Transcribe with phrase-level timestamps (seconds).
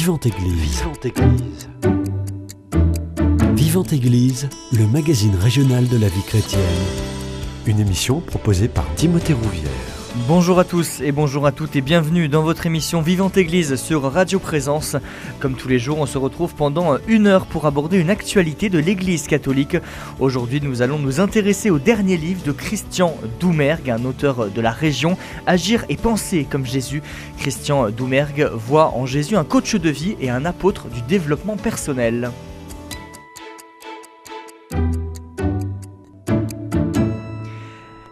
[0.00, 0.78] Vivante Église.
[0.78, 1.68] Vivante Église.
[3.54, 6.62] Vivante Église, le magazine régional de la vie chrétienne.
[7.66, 9.89] Une émission proposée par Timothée Rouvière.
[10.16, 14.02] Bonjour à tous et bonjour à toutes et bienvenue dans votre émission Vivante Église sur
[14.02, 14.96] Radio Présence.
[15.38, 18.80] Comme tous les jours, on se retrouve pendant une heure pour aborder une actualité de
[18.80, 19.76] l'Église catholique.
[20.18, 24.72] Aujourd'hui, nous allons nous intéresser au dernier livre de Christian Doumergue, un auteur de la
[24.72, 25.16] région,
[25.46, 27.02] Agir et penser comme Jésus.
[27.38, 32.32] Christian Doumergue voit en Jésus un coach de vie et un apôtre du développement personnel.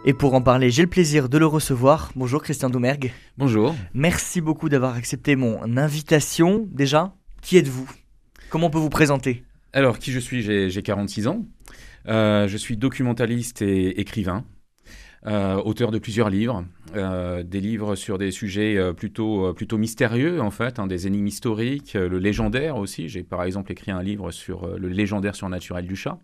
[0.09, 2.13] Et pour en parler, j'ai le plaisir de le recevoir.
[2.17, 3.13] Bonjour Christian Doumergue.
[3.37, 3.75] Bonjour.
[3.93, 6.67] Merci beaucoup d'avoir accepté mon invitation.
[6.73, 7.87] Déjà, qui êtes-vous?
[8.49, 9.45] Comment on peut vous présenter?
[9.75, 10.41] Alors, qui je suis?
[10.41, 11.45] J'ai 46 ans.
[12.07, 14.47] Euh, je suis documentaliste et écrivain.
[15.27, 16.65] Euh, auteur de plusieurs livres,
[16.97, 21.93] euh, des livres sur des sujets plutôt, plutôt mystérieux en fait, hein, des énigmes historiques,
[21.93, 23.11] le légendaire aussi.
[23.11, 26.19] J'ai par exemple écrit un livre sur le légendaire surnaturel du chat.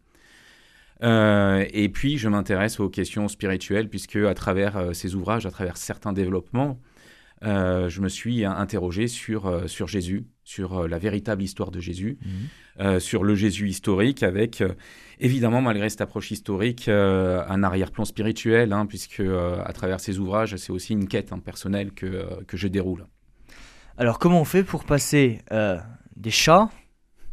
[1.03, 5.51] Euh, et puis, je m'intéresse aux questions spirituelles, puisque à travers euh, ces ouvrages, à
[5.51, 6.79] travers certains développements,
[7.43, 12.19] euh, je me suis interrogé sur, sur Jésus, sur la véritable histoire de Jésus,
[12.79, 13.01] mhm.
[13.01, 14.63] sur le Jésus historique, avec
[15.19, 20.73] évidemment, malgré cette approche historique, un arrière-plan spirituel, hein, puisque à travers ces ouvrages, c'est
[20.73, 23.07] aussi une quête hein, personnelle que, que je déroule.
[23.99, 25.41] Alors, comment on fait pour passer
[26.17, 26.71] des chats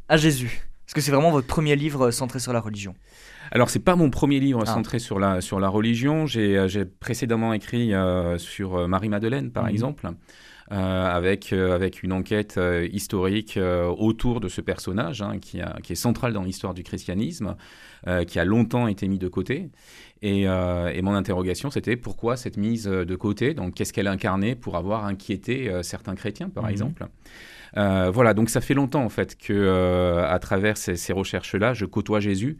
[0.09, 0.70] à Jésus?
[0.91, 2.93] Est-ce que c'est vraiment votre premier livre centré sur la religion
[3.53, 4.73] alors, c'est pas mon premier livre ah.
[4.73, 6.25] centré sur la, sur la religion.
[6.25, 9.71] J'ai euh, précédemment écrit euh, sur euh, Marie-Madeleine, par mhm.
[9.71, 10.09] exemple.
[10.69, 12.57] avec, avec une enquête
[12.93, 13.59] historique
[13.97, 17.57] autour de ce personnage hein, qui, qui, est central dans l'histoire du christianisme,
[18.25, 19.69] qui a longtemps été mis de côté.
[20.21, 23.53] Et, et mon interrogation, c'était pourquoi cette mise de côté?
[23.53, 26.69] Donc, qu'est-ce qu'elle incarnait pour avoir inquiété certains chrétiens, par mhm.
[26.69, 27.05] exemple?
[27.75, 32.19] Voilà, donc ça fait longtemps en fait que, à travers ces, ces recherches-là, je côtoie
[32.19, 32.57] Jésus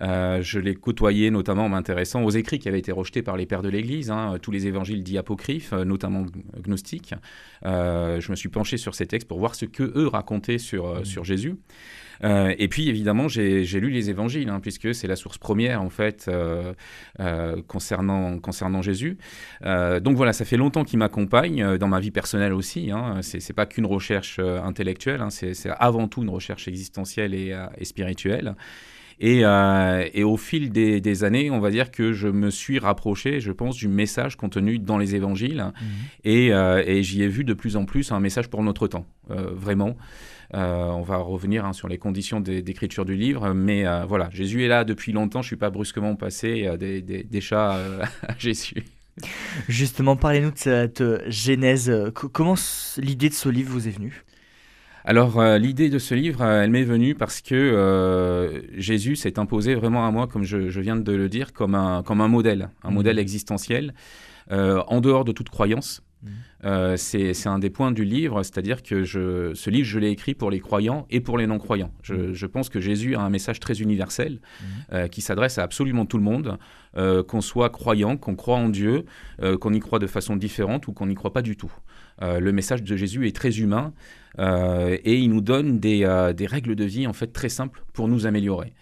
[0.00, 3.46] euh, je l'ai côtoyé notamment en m'intéressant aux écrits qui avaient été rejetés par les
[3.46, 6.26] pères de l'Église, hein, tous les évangiles dits apocryphes, euh, notamment
[6.60, 7.14] gnostiques.
[7.64, 11.00] Euh, je me suis penché sur ces textes pour voir ce que eux racontaient sur,
[11.00, 11.04] mmh.
[11.04, 11.56] sur Jésus.
[12.22, 16.30] Et puis évidemment, j'ai lu les évangiles, hein, puisque c'est la source première en fait
[17.66, 19.18] concernant, concernant Jésus.
[19.62, 22.90] donc voilà, ça fait longtemps qu'il m'accompagne dans ma vie personnelle aussi.
[22.90, 23.20] Hein.
[23.22, 28.54] C'est pas qu'une recherche intellectuelle, hein, c'est avant tout une recherche existentielle et, et spirituelle.
[29.22, 33.52] Euh, et, au fil des, années, on va dire que je me suis rapproché, je
[33.52, 35.64] pense, du message contenu dans les évangiles.
[36.26, 39.50] Euh, et, j'y ai vu de plus en plus un message pour notre temps, euh,
[39.54, 39.96] vraiment.
[40.52, 44.84] On va revenir hein, sur les conditions d'écriture du livre, mais voilà, Jésus est là
[44.84, 45.42] depuis longtemps.
[45.42, 47.78] Je ne suis pas brusquement passé des, des, chats
[48.28, 48.84] à Jésus.
[49.68, 51.92] Justement, parlez-nous de cette genèse.
[52.14, 52.54] Comment
[52.98, 54.24] l'idée de ce livre vous est venue?
[55.04, 59.38] Alors euh, l'idée de ce livre, euh, elle m'est venue parce que euh, Jésus s'est
[59.38, 62.70] imposé vraiment à moi, comme je, viens de le dire, comme un, comme un modèle,
[62.84, 62.94] un mmh.
[62.94, 63.94] modèle existentiel,
[64.50, 66.02] en dehors de toute croyance.
[66.22, 66.96] Mmh.
[66.96, 70.50] c'est un des points du livre, c'est-à-dire que je, ce livre, je l'ai écrit pour
[70.50, 71.92] les croyants et pour les non-croyants.
[72.02, 72.32] Je, mmh.
[72.34, 74.40] je, pense que Jésus a un message très universel
[75.10, 76.58] qui s'adresse à absolument tout le monde,
[76.94, 79.04] qu'on soit croyant, qu'on croit en Dieu,
[79.60, 81.72] qu'on y croit de façon différente ou qu'on n'y croit pas du tout.
[82.20, 83.92] le message de Jésus est très humain.
[84.38, 87.82] Euh, et il nous donne des, euh, des, règles de vie en fait très simples
[87.92, 88.72] pour nous améliorer.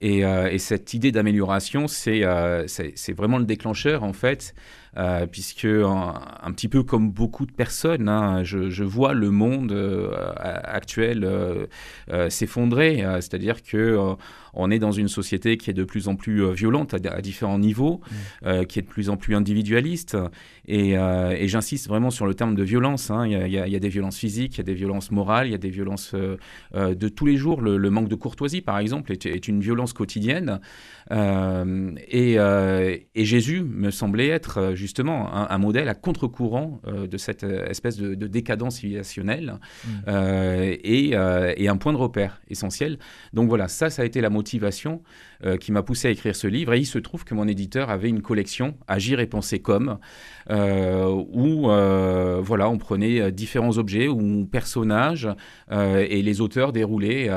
[0.00, 2.22] Et, euh, et cette idée d'amélioration, c'est
[2.66, 4.54] c'est vraiment le déclencheur en fait
[4.96, 10.10] euh, puisque un, petit peu comme beaucoup de personnes, hein, je, vois le monde euh,
[10.36, 13.04] actuel euh, s'effondrer.
[13.16, 13.98] C'est-à-dire que
[14.58, 18.00] on est dans une société qui est de plus en plus violente à, différents niveaux,
[18.10, 18.64] mmh.
[18.64, 20.16] qui est de plus en plus individualiste.
[20.66, 20.96] Et,
[21.46, 23.10] j'insiste vraiment sur le terme de violence.
[23.10, 23.26] Hein.
[23.26, 25.58] Il, y a, des violences physiques, il y a des violences morales, il y a
[25.58, 26.14] des violences
[26.74, 27.60] de tous les jours.
[27.60, 30.60] Le, manque de courtoisie, par exemple, est, une violence quotidienne.
[31.10, 34.85] Et, et, Jésus me semblait être justement
[35.30, 39.88] un, modèle à contre-courant euh, de cette euh, espèce de, décadence civilisationnelle mmh.
[40.08, 42.98] euh, et, un point de repère essentiel.
[43.32, 45.02] Donc voilà, ça, ça a été la motivation
[45.60, 46.72] qui m'a poussé à écrire ce livre.
[46.72, 49.98] Et il se trouve que mon éditeur avait une collection, Agir et penser comme,
[50.48, 55.28] où voilà, on prenait différents objets ou personnages
[55.70, 57.28] et les auteurs déroulaient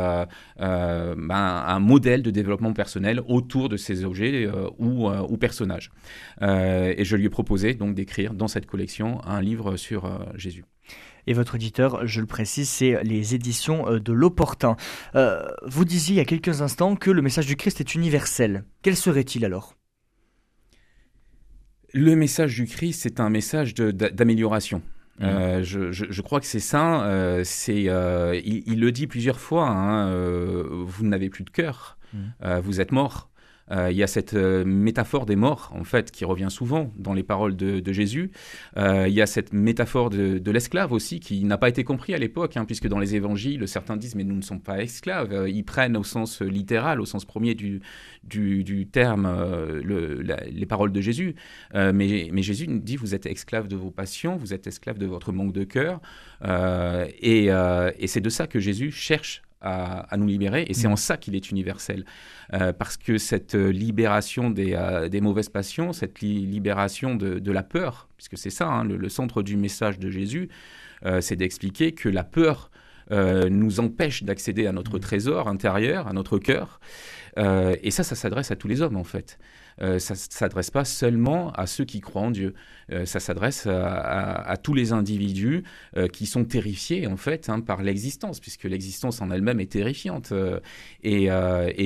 [0.59, 5.91] ben, un modèle de développement personnel autour de ces objets ou, ou personnages.
[6.41, 10.65] et je lui ai proposé donc d'écrire dans cette collection un livre sur euh, Jésus.
[11.25, 14.75] Et votre éditeur, je le précise, c'est les éditions euh, de l'Opportun.
[15.15, 18.65] Euh, vous disiez il y a quelques instants que le message du Christ est universel.
[18.81, 19.77] Quel serait-il alors?
[21.93, 24.81] Le message du Christ, c'est un message d'amélioration.
[25.19, 25.61] Mmh.
[25.61, 27.41] Je, crois que c'est ça.
[27.45, 29.69] c'est, il, le dit plusieurs fois.
[29.69, 30.11] Hein,
[30.85, 31.97] vous n'avez plus de cœur.
[32.13, 32.59] Mmh.
[32.59, 33.29] vous êtes mort.
[33.71, 37.13] Euh, il y a cette euh, métaphore des morts, en fait, qui revient souvent dans
[37.13, 38.31] les paroles de, Jésus.
[38.77, 42.17] Euh, il y a cette métaphore de, l'esclave aussi, qui n'a pas été compris à
[42.17, 45.47] l'époque, hein, puisque dans les évangiles, certains disent, mais nous ne sommes pas esclaves.
[45.47, 47.81] Ils prennent au sens littéral, au sens premier du,
[48.91, 51.35] terme, les paroles de Jésus.
[51.73, 55.31] mais, Jésus nous dit, vous êtes esclave de vos passions, vous êtes esclave de votre
[55.31, 56.01] manque de cœur.
[56.43, 60.65] et, et c'est de ça que Jésus cherche à, nous libérer.
[60.67, 60.93] Et c'est mm.
[60.93, 62.05] en ça qu'il est universel.
[62.53, 68.07] Euh, parce que cette libération des, euh, des mauvaises passions, cette libération de, la peur,
[68.17, 70.49] puisque c'est ça, hein, le, centre du message de Jésus,
[71.05, 72.71] euh, c'est d'expliquer que la peur
[73.11, 75.01] nous empêche d'accéder à notre mm.
[75.01, 76.79] trésor intérieur, à notre cœur.
[77.37, 79.39] et ça, ça s'adresse à tous les hommes, en fait.
[79.81, 82.53] Euh, ça ne s'adresse pas seulement à ceux qui croient en Dieu.
[82.91, 85.63] Euh, ça s'adresse à, tous les individus
[85.95, 90.33] euh, qui sont terrifiés en fait hein, par l'existence, puisque l'existence en elle-même est terrifiante.
[91.03, 91.29] Et,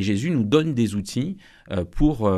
[0.04, 1.38] Jésus nous donne des outils
[1.92, 2.30] pour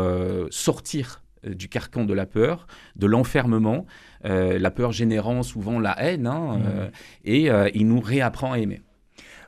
[0.51, 3.85] sortir du carcan de la peur, de l'enfermement,
[4.23, 6.91] la peur générant souvent la haine, hein, mmh.
[7.25, 8.81] et il nous réapprend à aimer.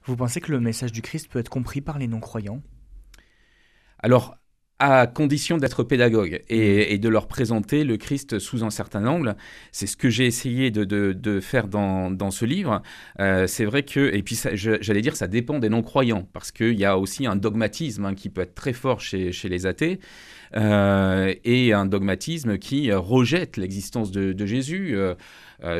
[0.03, 2.61] Vous pensez que le message du Christ peut être compris par les non-croyants?
[3.99, 4.37] Alors,
[4.79, 9.35] à condition d'être pédagogue et, de leur présenter le Christ sous un certain angle.
[9.71, 12.83] C'est ce que j'ai essayé de, faire dans, ce livre.
[13.19, 16.85] Euh, c'est vrai que, et puis j'allais dire, ça dépend des non-croyants, parce qu'il y
[16.85, 19.99] a aussi un dogmatisme hein, qui peut être très fort chez, les athées.
[20.55, 24.95] Euh, et un dogmatisme qui rejette l'existence de, Jésus.
[24.95, 25.15] Euh,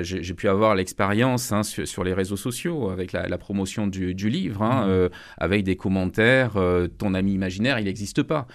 [0.02, 4.88] j'ai pu avoir l'expérience hein, sur, les réseaux sociaux avec la, promotion du, livre, hein,
[4.88, 5.10] mmh.
[5.38, 6.58] avec des commentaires,
[6.98, 8.48] ton ami imaginaire, il n'existe pas.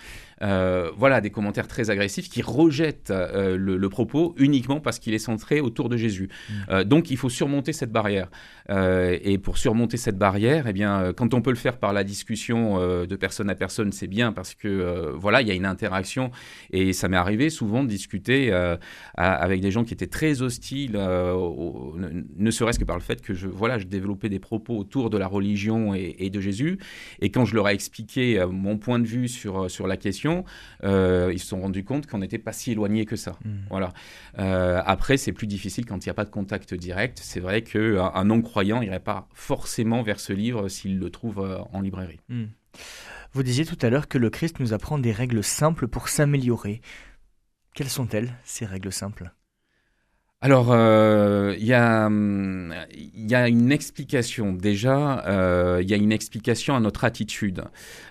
[0.43, 5.19] Euh, voilà, des commentaires très agressifs qui rejettent euh, le, propos uniquement parce qu'il est
[5.19, 6.29] centré autour de Jésus.
[6.29, 6.53] Mm.
[6.71, 8.29] Euh, donc il faut surmonter cette barrière.
[8.69, 12.79] et pour surmonter cette barrière, eh bien, quand on peut le faire par la discussion
[13.06, 16.31] de personne à personne, c'est bien parce que voilà, il y a une interaction.
[16.71, 18.53] Et ça m'est arrivé souvent de discuter
[19.17, 23.49] avec des gens qui étaient très hostiles, ne, serait-ce que par le fait que je,
[23.49, 26.79] voilà, je développais des propos autour de la religion et, et de Jésus.
[27.21, 30.31] Et quand je leur ai expliqué mon point de vue sur, sur la question,
[30.84, 33.38] euh, ils se sont rendus compte qu'on n'était pas si éloigné que ça.
[33.44, 33.61] Hmm.
[33.70, 33.93] Voilà.
[34.38, 37.20] Euh, après, c'est plus difficile quand il n'y a pas de contact direct.
[37.23, 41.58] C'est vrai qu'un un non-croyant n'irait pas forcément vers ce livre s'il le trouve euh,
[41.73, 42.20] en librairie.
[42.29, 42.46] Hmm.
[43.32, 46.81] Vous disiez tout à l'heure que le Christ nous apprend des règles simples pour s'améliorer.
[47.75, 49.32] Quelles sont-elles, ces règles simples?
[50.43, 54.53] Alors, euh, il y, a une explication.
[54.53, 57.62] Déjà, euh, il y a une explication à notre attitude.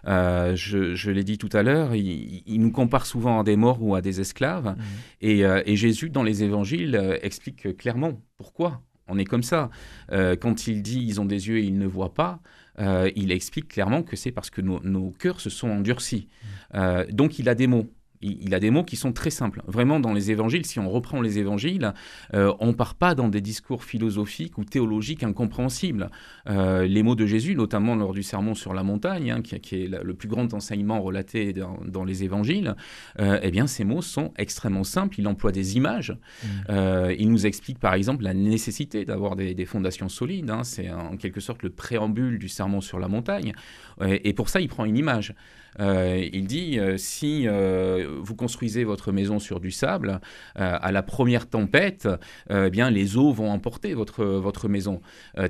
[0.08, 3.96] Euh, je, l'ai dit tout à l'heure, il, nous compare souvent à des morts ou
[3.96, 4.78] à des esclaves.
[4.78, 5.28] Mmh.
[5.28, 9.70] Et, Jésus, dans les évangiles, explique clairement pourquoi on est comme ça.
[10.10, 12.40] quand il dit ils ont des yeux et ils ne voient pas,
[12.80, 16.30] il explique clairement que c'est parce que nos, cœurs se sont endurcis.
[16.74, 17.12] Mmh.
[17.12, 19.62] donc, il a des mots il, a des mots qui sont très simples.
[19.68, 21.94] Vraiment, dans les évangiles, si on reprend les évangiles,
[22.34, 26.10] euh, on ne part pas dans des discours philosophiques ou théologiques incompréhensibles.
[26.50, 29.88] Euh, les mots de Jésus, notamment lors du sermon sur la montagne, hein, qui, est
[29.88, 32.76] le plus grand enseignement relaté dans, les évangiles,
[33.20, 35.20] euh, eh bien, ces mots sont extrêmement simples.
[35.20, 36.16] Il emploie des images.
[36.44, 37.12] Mmh.
[37.18, 40.50] il nous explique, par exemple, la nécessité d'avoir des, fondations solides.
[40.50, 40.64] Hein.
[40.64, 43.54] C'est en quelque sorte le préambule du sermon sur la montagne.
[44.02, 45.34] et pour ça, il prend une image.
[45.80, 50.20] Euh, il dit euh, si euh, vous construisez votre maison sur du sable,
[50.56, 52.08] à la première tempête,
[52.50, 55.02] eh bien les eaux vont emporter votre, votre maison.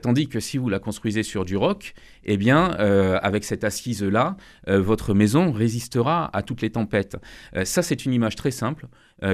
[0.01, 2.69] tandis que si vous la construisez sur du roc, eh bien
[3.21, 4.37] avec cette assise là,
[4.67, 7.17] votre maison résistera à toutes les tempêtes.
[7.63, 8.87] ça c'est une image très simple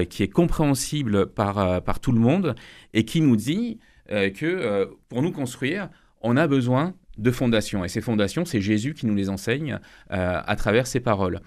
[0.08, 2.54] qui est compréhensible par, par tout le monde
[2.94, 3.78] et qui nous dit
[4.08, 5.88] que pour nous construire,
[6.20, 7.84] on a besoin de fondations.
[7.84, 9.78] Et ces fondations, c'est Jésus qui nous les enseigne
[10.12, 11.40] euh, à travers ses paroles.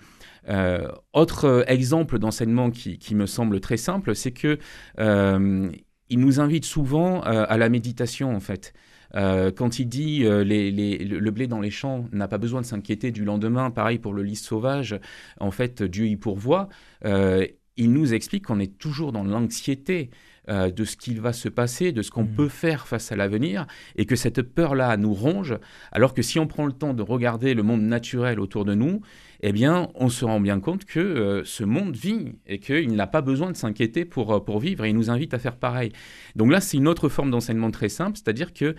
[0.50, 4.58] Euh, autre euh, exemple d'enseignement qui, me semble très simple, c'est que
[6.10, 8.74] il nous invite souvent à la méditation en fait.
[9.14, 13.72] quand il dit le blé dans les champs n'a pas besoin de s'inquiéter du lendemain,
[13.72, 15.00] pareil pour le lys sauvage,
[15.40, 16.68] en fait Dieu y pourvoit,
[17.06, 20.10] il nous explique qu'on est toujours dans l'anxiété
[20.50, 22.36] euh, de ce qu'il va se passer, de ce qu'on mm.
[22.36, 25.56] peut faire face à l'avenir, et que cette peur-là nous ronge,
[25.92, 29.02] alors que si on prend le temps de regarder le monde naturel autour de nous,
[29.42, 33.06] eh bien, on se rend bien compte que euh, ce monde vit et qu'il n'a
[33.08, 35.92] pas besoin de s'inquiéter pour, euh, pour vivre et il nous invite à faire pareil.
[36.36, 38.76] Donc là, c'est une autre forme d'enseignement très simple, c'est-à-dire que,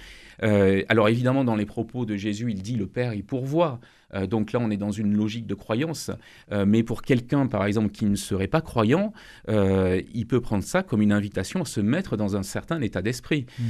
[0.89, 3.79] alors évidemment, dans les propos de Jésus, il dit le Père, il pourvoit.
[4.15, 6.11] Euh, donc là, on est dans une logique de croyance.
[6.53, 9.13] Euh, mais pour quelqu'un, par exemple, qui ne serait pas croyant,
[9.49, 13.03] euh, il peut prendre ça comme une invitation à se mettre dans un certain état
[13.03, 13.47] d'esprit.
[13.59, 13.63] Mm.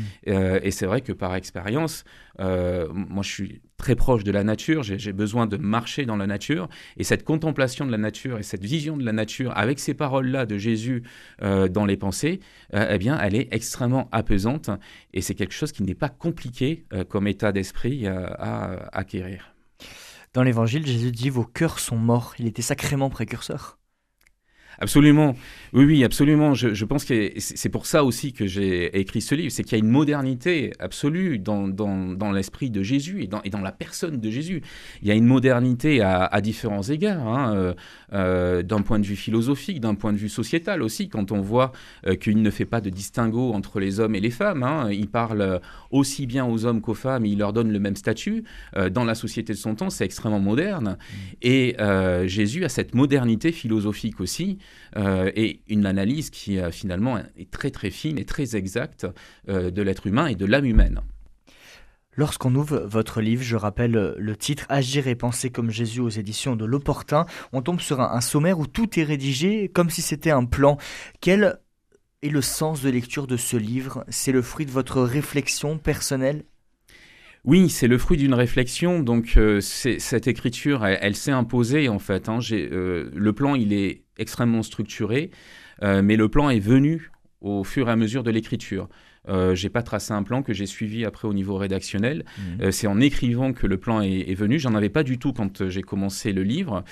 [0.62, 2.04] et c'est vrai que par expérience,
[2.38, 6.68] moi, je suis très proche de la nature, j'ai besoin de marcher dans la nature.
[6.96, 10.46] Et cette contemplation de la nature et cette vision de la nature, avec ces paroles-là
[10.46, 11.02] de Jésus
[11.40, 12.40] dans les pensées,
[12.72, 14.70] eh bien, elle est extrêmement apaisante.
[15.12, 19.52] Et c'est quelque chose qui n'est pas compliqué comme état d'esprit à acquérir.
[20.34, 22.34] Dans l'évangile, Jésus dit Vos cœurs sont morts.
[22.38, 23.78] Il était sacrément précurseur.
[24.78, 25.34] Absolument.
[25.72, 26.54] Oui, oui, absolument.
[26.54, 29.50] Je, pense que c'est pour ça aussi que j'ai écrit ce livre.
[29.50, 33.50] C'est qu'il y a une modernité absolue dans, dans, l'esprit de Jésus et dans, et
[33.50, 34.62] dans, la personne de Jésus.
[35.00, 37.74] Il y a une modernité à, différents égards, hein, euh,
[38.12, 41.72] euh, d'un point de vue philosophique, d'un point de vue sociétal aussi, quand on voit
[42.06, 44.62] euh, qu'il ne fait pas de distinguo entre les hommes et les femmes.
[44.62, 44.90] Hein.
[44.90, 45.60] Il parle
[45.90, 48.44] aussi bien aux hommes qu'aux femmes, il leur donne le même statut.
[48.90, 50.96] dans la société de son temps, c'est extrêmement moderne.
[50.98, 51.16] Mmh.
[51.42, 51.76] Et
[52.26, 54.58] Jésus a cette modernité philosophique aussi.
[54.96, 59.06] Euh, et une analyse qui euh, finalement est très très fine et très exacte
[59.48, 61.00] euh, de l'être humain et de l'âme humaine.
[62.14, 66.56] Lorsqu'on ouvre votre livre, je rappelle le titre Agir et penser comme Jésus aux éditions
[66.56, 70.44] de l'Opportun, on tombe sur un, sommaire où tout est rédigé comme si c'était un
[70.44, 70.76] plan.
[71.22, 71.58] Quel
[72.20, 74.04] est le sens de lecture de ce livre?
[74.10, 76.44] C'est le fruit de votre réflexion personnelle?
[77.44, 79.00] Oui, c'est le fruit d'une réflexion.
[79.00, 82.28] Donc, cette écriture, elle, s'est imposée en fait.
[82.28, 82.38] Hein.
[82.50, 85.30] le plan, il est extrêmement structuré,
[85.82, 88.88] euh, mais le plan est venu au fur et à mesure de l'écriture.
[89.28, 92.24] Euh, j'ai pas tracé un plan que j'ai suivi après au niveau rédactionnel.
[92.24, 92.62] Mmh.
[92.62, 94.58] Euh, c'est en écrivant que le plan est, est venu.
[94.58, 96.84] J'en avais pas du tout quand j'ai commencé le livre.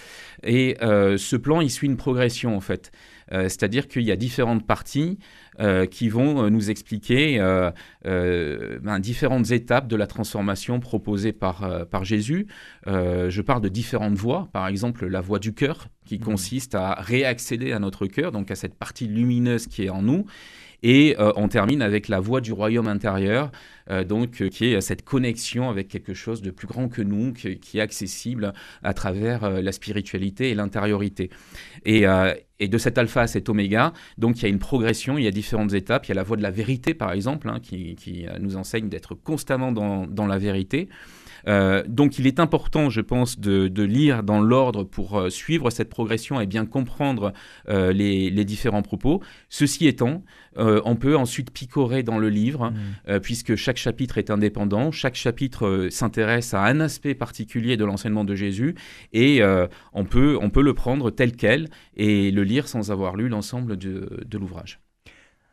[0.44, 2.92] Et ce plan, il suit une progression en fait.
[3.30, 5.18] C'est-à-dire qu'il y a différentes parties.
[5.60, 7.70] Euh, qui vont euh, nous expliquer euh,
[8.04, 12.46] ben, différentes étapes de la transformation proposée par, par Jésus.
[12.86, 16.22] je parle de différentes voies, par exemple la voie du cœur, qui mmh.
[16.22, 20.24] consiste à réaccéder à notre cœur, donc à cette partie lumineuse qui est en nous.
[20.82, 23.50] Et on termine avec la voie du royaume intérieur,
[24.08, 27.80] donc qui est cette connexion avec quelque chose de plus grand que nous, qui, est
[27.80, 31.30] accessible à travers la spiritualité et l'intériorité.
[31.84, 32.06] Et,
[32.68, 35.30] de cet alpha à cet oméga, donc il y a une progression, il y a
[35.30, 36.06] différentes étapes.
[36.06, 37.96] Il y a la voie de la vérité, par exemple, hein, qui,
[38.26, 40.88] euh, nous enseigne d'être constamment dans, la vérité.
[41.48, 45.88] Euh, donc il est important, je pense, de, lire dans l'ordre pour euh, suivre cette
[45.88, 47.32] progression et bien comprendre
[47.68, 49.22] les, différents propos.
[49.48, 50.22] Ceci étant,
[50.56, 52.72] on peut ensuite picorer dans le livre,
[53.06, 53.20] mmh.
[53.20, 58.34] puisque chaque chapitre est indépendant, chaque chapitre s'intéresse à un aspect particulier de l'enseignement de
[58.34, 58.74] Jésus,
[59.12, 59.42] et
[59.92, 63.76] on, peut, on peut le prendre tel quel et le lire sans avoir lu l'ensemble
[63.76, 64.80] de l'ouvrage.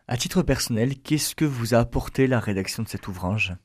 [0.09, 3.57] À titre personnel, qu'est-ce que vous a apporté la rédaction de cet ouvrage?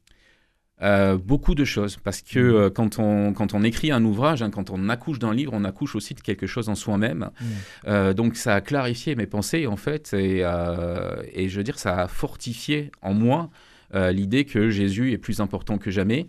[0.83, 2.55] Euh, beaucoup de choses, parce que mmh.
[2.55, 5.65] euh, quand, on, quand on écrit un ouvrage, hein, quand on accouche d'un livre, on
[5.65, 7.31] accouche aussi de quelque chose en soi-même.
[7.41, 7.45] Mmh.
[7.87, 10.41] Euh, donc ça a clarifié mes pensées, en fait, et,
[11.33, 13.51] et je veux dire, ça a fortifié en moi
[13.95, 16.27] l'idée que Jésus est plus important que jamais.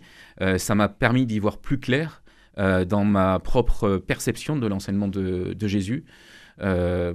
[0.58, 2.22] ça m'a permis d'y voir plus clair
[2.58, 6.04] dans ma propre perception de l'enseignement de, de Jésus.
[6.60, 7.12] Euh,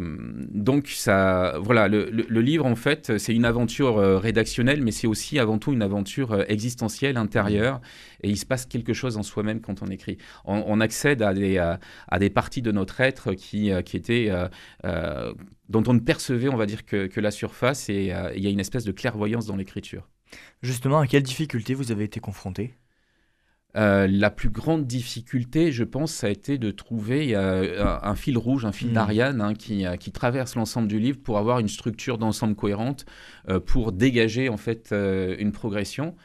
[0.52, 5.40] donc ça, voilà, le, livre en fait, c'est une aventure euh, rédactionnelle, mais c'est aussi
[5.40, 7.80] avant tout une aventure euh, existentielle, intérieure,
[8.22, 10.18] et il se passe quelque chose en soi-même quand on écrit.
[10.46, 14.32] On, accède à des, à, des parties de notre être qui, qui étaient
[15.70, 18.50] dont on ne percevait, on va dire, que, que la surface, et il y a
[18.50, 20.08] une espèce de clairvoyance dans l'écriture.
[20.62, 22.74] Justement, à quelles difficultés vous avez été confronté?
[23.78, 28.36] Euh, la plus grande difficulté, je pense, ça a été de trouver euh, un, fil
[28.36, 28.94] rouge, un fil hmm.
[28.94, 33.06] d'Ariane hein, qui, euh, qui, traverse l'ensemble du livre pour avoir une structure d'ensemble cohérente,
[33.66, 36.16] pour dégager en fait une progression.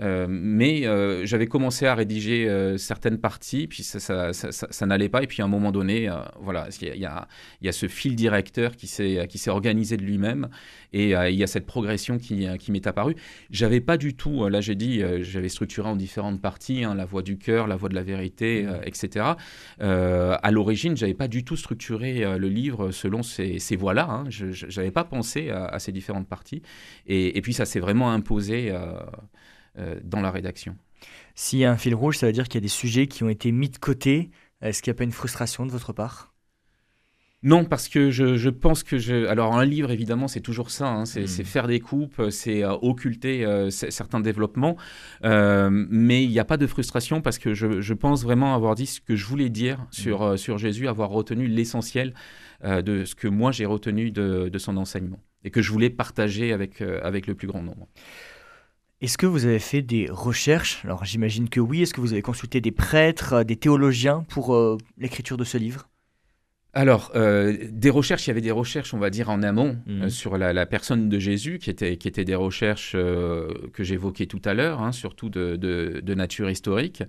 [0.00, 5.22] Euh, mais euh, j'avais commencé à rédiger euh, certaines parties, puis ça, ça, n'allait pas.
[5.22, 6.10] Et puis à un moment donné,
[6.40, 7.28] voilà, il y, a,
[7.60, 10.48] il y, a, ce fil directeur qui s'est organisé de lui-même,
[10.92, 13.16] et il y a cette progression qui, qui m'est apparue.
[13.50, 17.22] J'avais pas du tout, là j'ai dit, j'avais structuré en différentes parties, hein, la voix
[17.22, 18.80] du cœur, la voix de la vérité, mmh.
[18.84, 19.26] etc.
[19.80, 24.08] à l'origine, j'avais pas du tout structuré le livre selon ces, ces voies-là.
[24.08, 24.24] Hein.
[24.28, 26.62] Je n'avais pas pensé à, ces différentes parties.
[27.06, 28.72] Et, et puis ça s'est vraiment imposé.
[29.76, 30.76] Euh, dans la rédaction.
[31.34, 33.24] S'il y a un fil rouge, ça veut dire qu'il y a des sujets qui
[33.24, 34.30] ont été mis de côté.
[34.62, 36.32] Est-ce qu'il n'y a pas une frustration de votre part?
[37.42, 39.26] Non, parce que je, pense que je.
[39.26, 40.86] Alors, un livre, évidemment, c'est toujours ça.
[40.86, 41.06] Hein.
[41.06, 41.44] c'est hmm.
[41.44, 44.76] faire des coupes, c'est occulter certains développements.
[45.24, 49.00] mais il n'y a pas de frustration parce que je, pense vraiment avoir dit ce
[49.00, 50.36] que je voulais dire sur, hmm.
[50.36, 52.14] sur Jésus, avoir retenu l'essentiel
[52.62, 56.52] de ce que moi j'ai retenu de, de, son enseignement et que je voulais partager
[56.52, 57.88] avec, avec le plus grand nombre.
[59.04, 60.82] Est-ce que vous avez fait des recherches?
[60.82, 61.82] Alors j'imagine que oui.
[61.82, 65.58] Est-ce que vous avez consulté des prêtres, euh, des théologiens pour euh, l'écriture de ce
[65.58, 65.90] livre?
[66.72, 70.08] Alors, euh, des recherches, il y avait des recherches, on va dire, en amont mmh.
[70.08, 74.54] sur la, personne de Jésus, qui étaient qui était des recherches que j'évoquais tout à
[74.54, 77.02] l'heure, hein, surtout de, de, nature historique.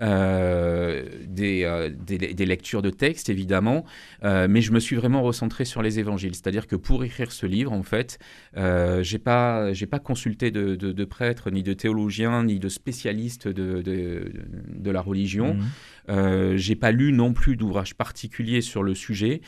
[0.00, 1.04] Euh,
[1.40, 3.84] euh, des, des, lectures de textes, évidemment,
[4.24, 6.34] euh, mais je me suis vraiment recentré sur les évangiles.
[6.34, 8.18] C'est-à-dire que pour écrire ce livre, en fait,
[8.56, 13.82] j'ai pas, j'ai pas consulté de, de, prêtres, ni de théologiens, ni de spécialistes de,
[13.82, 15.56] de, la religion.
[16.08, 16.56] Mmh.
[16.56, 19.40] j'ai pas lu non plus d'ouvrages particuliers sur le sujet.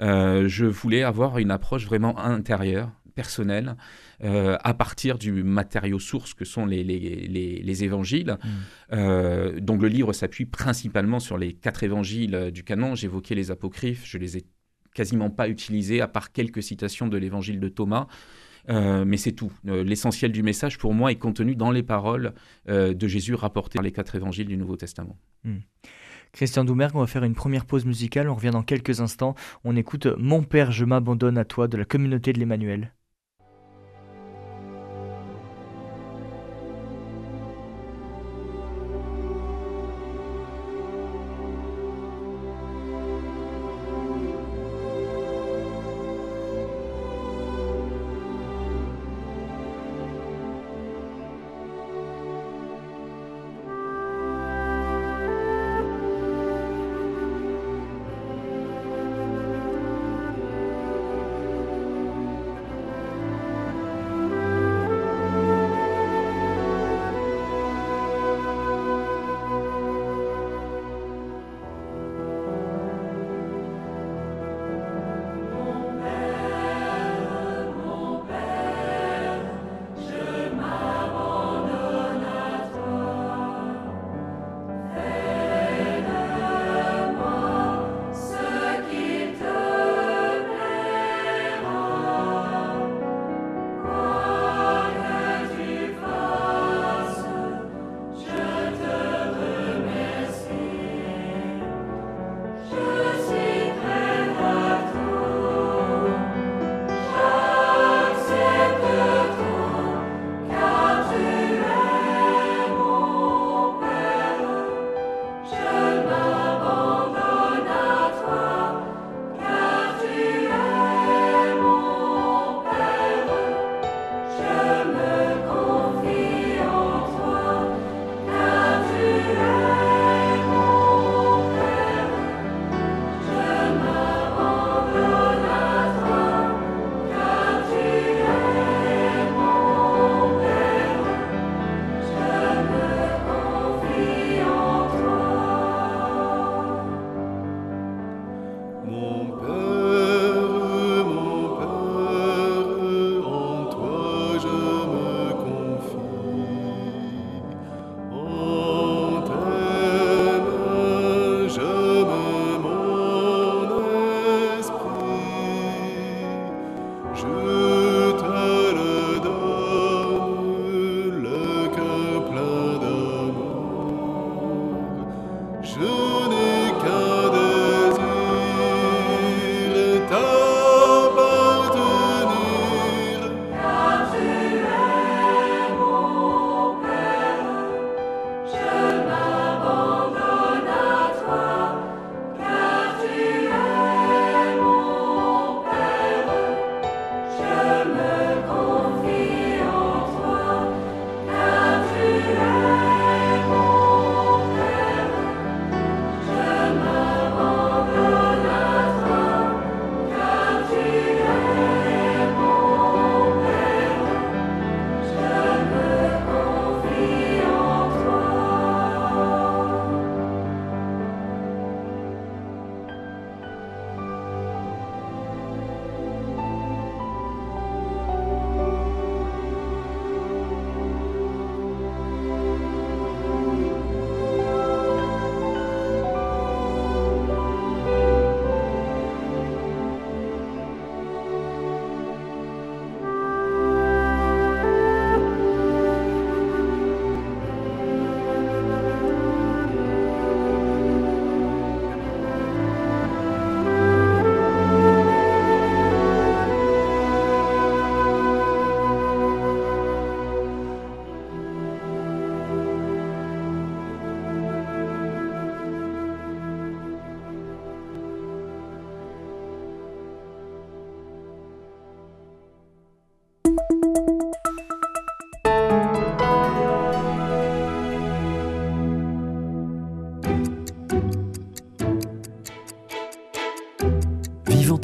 [0.00, 3.76] je voulais avoir une approche vraiment intérieure, personnelle,
[4.22, 8.36] euh, à partir du matériau source que sont les, les, évangiles.
[8.42, 8.48] Mm.
[8.92, 12.94] Euh, donc le livre s'appuie principalement sur les quatre évangiles euh, du canon.
[12.94, 14.44] J'évoquais les apocryphes, je les ai
[14.94, 18.08] quasiment pas utilisés, à part quelques citations de l'évangile de Thomas.
[18.68, 19.52] mais c'est tout.
[19.64, 22.34] L'essentiel du message, pour moi, est contenu dans les paroles
[22.66, 25.16] de Jésus rapportées par les quatre évangiles du Nouveau Testament.
[25.44, 25.58] Mm.
[26.32, 28.28] Christian Doumergue, on va faire une première pause musicale.
[28.28, 29.34] On revient dans quelques instants.
[29.64, 32.92] On écoute Mon Père, je m'abandonne à toi de la communauté de l'Emmanuel.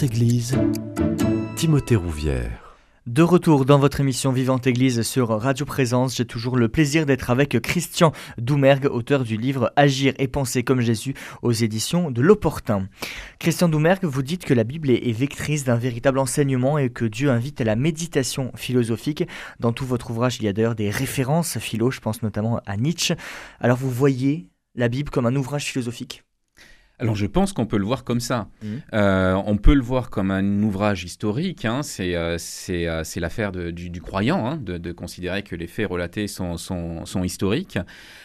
[0.06, 0.56] Église,
[1.56, 2.76] Timothée Rouvière.
[3.08, 7.28] De retour dans votre émission Vivante Église sur Radio Présence, j'ai toujours le plaisir d'être
[7.28, 12.88] avec Christian Doumergue, auteur du livre Agir et penser comme Jésus aux éditions de l'Opportun.
[13.40, 17.28] Christian Doumergue, vous dites que la Bible est vectrice d'un véritable enseignement et que Dieu
[17.28, 19.26] invite à la méditation philosophique.
[19.58, 22.76] Dans tout votre ouvrage, il y a d'ailleurs des références philo, je pense notamment à
[22.76, 23.16] Nietzsche.
[23.58, 26.22] Alors vous voyez la Bible comme un ouvrage philosophique?
[26.98, 28.48] Alors je pense qu'on peut le voir comme ça.
[28.62, 28.66] Mmh.
[28.94, 31.64] Euh, on peut le voir comme un ouvrage historique.
[31.64, 31.82] hein.
[31.82, 32.36] C'est euh,
[32.70, 36.56] euh, c'est l'affaire du, du croyant hein, de, de considérer que les faits relatés sont,
[36.56, 37.78] sont, sont historiques.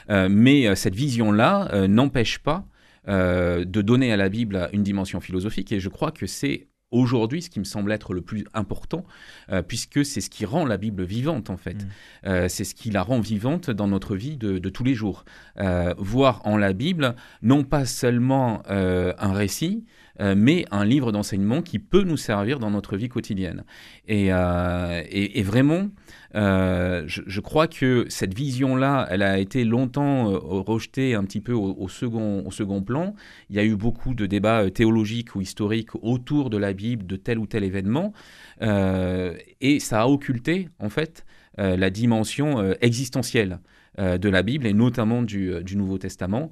[0.09, 2.65] Mais cette vision-là n'empêche pas
[3.07, 5.71] de donner à la Bible une dimension philosophique.
[5.71, 9.05] Et je crois que c'est aujourd'hui ce qui me semble être le plus important,
[9.51, 11.83] euh, puisque c'est ce qui rend la Bible vivante en fait.
[11.83, 11.87] Mm.
[12.27, 15.25] Euh, c'est ce qui la rend vivante dans notre vie de, de tous les jours.
[15.57, 19.85] Euh, voir en la Bible non pas seulement un récit,
[20.19, 23.63] euh, mais un livre d'enseignement qui peut nous servir dans notre vie quotidienne.
[24.07, 25.01] Et, euh,
[25.43, 25.89] vraiment,
[26.35, 31.87] euh, je, crois que cette vision-là, elle a été longtemps rejetée un petit peu au,
[31.87, 33.15] second, au second plan.
[33.49, 37.15] Il y a eu beaucoup de débats théologiques ou historiques autour de la Bible, de
[37.15, 38.13] tel ou tel événement,
[38.61, 41.25] et ça a occulté, en fait,
[41.57, 43.59] la dimension existentielle
[43.97, 46.51] de la Bible, et notamment du Nouveau Testament.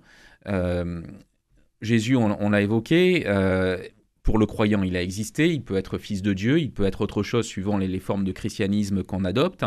[1.81, 3.77] Jésus, on, on l'a évoqué, euh,
[4.21, 7.01] pour le croyant, il a existé, il peut être fils de Dieu, il peut être
[7.01, 9.65] autre chose suivant les, les formes de christianisme qu'on adopte.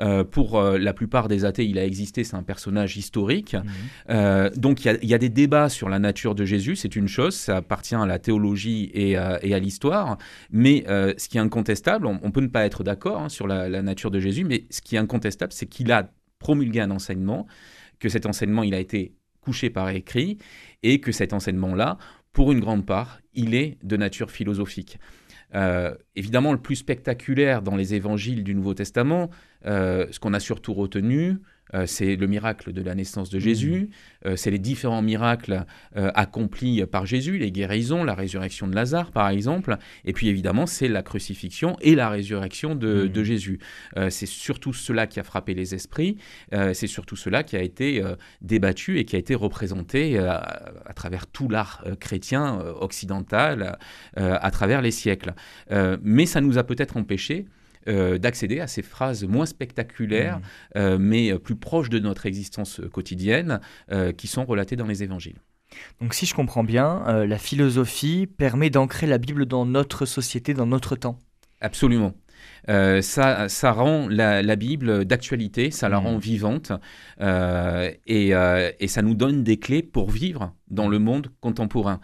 [0.00, 3.54] Euh, pour euh, la plupart des athées, il a existé, c'est un personnage historique.
[3.54, 3.68] Mmh.
[4.10, 6.76] Euh, donc il y, a- il y a des débats sur la nature de Jésus,
[6.76, 10.18] c'est une chose, ça appartient à la théologie et à, et à l'histoire,
[10.50, 13.68] mais ce qui est incontestable, on, on peut ne pas être d'accord hein, sur la,
[13.68, 17.46] la nature de Jésus, mais ce qui est incontestable, c'est qu'il a promulgué un enseignement,
[17.98, 20.38] que cet enseignement, il a été couché par écrit,
[20.82, 21.98] et que cet enseignement-là,
[22.32, 24.98] pour une grande part, il est de nature philosophique.
[25.54, 29.28] Euh, évidemment, le plus spectaculaire dans les évangiles du Nouveau Testament,
[29.66, 31.36] euh, ce qu'on a surtout retenu,
[31.74, 33.90] euh, c'est le miracle de la naissance de Jésus,
[34.26, 35.64] euh, c'est les différents miracles
[35.96, 40.66] euh, accomplis par Jésus, les guérisons, la résurrection de Lazare par exemple, et puis évidemment
[40.66, 43.08] c'est la crucifixion et la résurrection de, Mhm.
[43.08, 43.58] de Jésus.
[44.10, 46.16] C'est surtout cela qui a frappé les esprits,
[46.50, 48.02] c'est surtout cela qui a été
[48.40, 53.78] débattu et qui a été représenté à, travers tout l'art chrétien occidental
[54.16, 55.34] à travers les siècles.
[56.02, 57.46] Mais ça nous a peut-être empêché
[57.88, 60.42] euh, d'accéder à ces phrases moins spectaculaires, Mmh.
[60.76, 65.02] euh, mais euh, plus proches de notre existence quotidienne, euh, qui sont relatées dans les
[65.02, 65.40] évangiles.
[66.00, 70.66] Donc si je comprends bien, la philosophie permet d'ancrer la Bible dans notre société, dans
[70.66, 71.18] notre temps?
[71.60, 72.12] Absolument.
[72.68, 76.06] Euh, ça, ça rend la, la Bible d'actualité, ça la Mhm.
[76.06, 76.72] rend vivante
[77.20, 82.00] euh, et, euh, et ça nous donne des clés pour vivre dans le monde contemporain.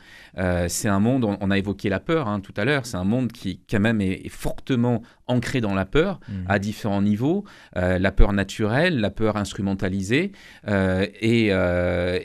[0.69, 3.05] C'est un monde, on, on a évoqué la peur hein, tout à l'heure, c'est un
[3.05, 6.33] monde qui quand même est, est fortement ancré dans la peur Mmh.
[6.49, 7.45] à différents niveaux,
[7.75, 10.33] la peur naturelle, la peur instrumentalisée,
[10.69, 11.47] et,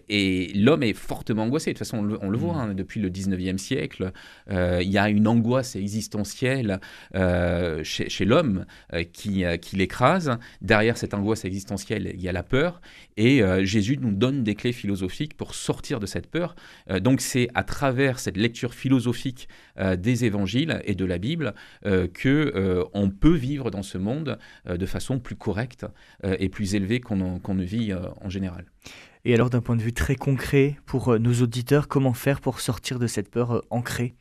[0.09, 1.71] et l'homme est fortement angoissé.
[1.71, 2.59] De toute façon, on le, on le voit Mhm.
[2.71, 4.11] hein, depuis le 19e siècle,
[4.51, 6.79] il y a une angoisse existentielle
[7.15, 10.37] euh, chez, l'homme euh, qui, euh, qui l'écrase.
[10.61, 12.81] Derrière cette angoisse existentielle, il y a la peur,
[13.17, 16.55] et euh, Jésus nous donne des clés philosophiques pour sortir de cette peur.
[17.01, 19.47] Donc c'est à travers cette lecture philosophique
[19.97, 25.19] des évangiles et de la Bible que on peut vivre dans ce monde de façon
[25.19, 25.85] plus correcte
[26.23, 28.65] et plus élevée qu'on ne vit en général.
[29.25, 32.99] Et alors d'un point de vue très concret pour nos auditeurs, comment faire pour sortir
[32.99, 34.15] de cette peur ancrée?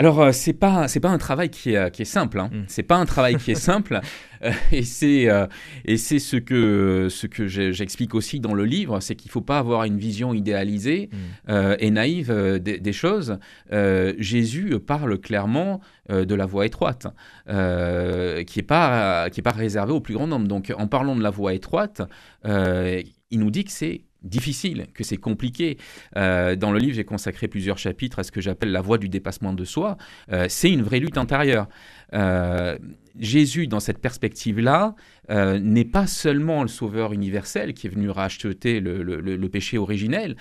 [0.00, 2.40] Alors euh, c'est pas c'est pas un travail qui est, euh, qui est simple.
[2.40, 2.48] Hein.
[2.50, 2.62] Mm.
[2.68, 4.00] C'est pas un travail qui est simple
[4.42, 5.46] euh, et c'est euh,
[5.84, 9.58] et c'est ce que ce que j'explique aussi dans le livre, c'est qu'il faut pas
[9.58, 11.10] avoir une vision idéalisée
[11.50, 13.38] euh, et naïve des, des choses.
[13.70, 17.06] Jésus parle clairement de la voie étroite,
[17.46, 20.48] qui est pas qui est pas réservée au plus grand nombre.
[20.48, 22.00] Donc en parlant de la voie étroite,
[22.44, 25.78] il nous dit que c'est difficile, que c'est compliqué.
[26.16, 29.08] Euh, dans le livre, j'ai consacré plusieurs chapitres à ce que j'appelle la voie du
[29.08, 29.96] dépassement de soi.
[30.32, 31.68] Euh, c'est une vraie lutte intérieure.
[32.12, 32.76] Euh,
[33.18, 34.94] Jésus, dans cette perspective-là,
[35.28, 40.36] n'est pas seulement le sauveur universel qui est venu racheter le, le- le- péché originel,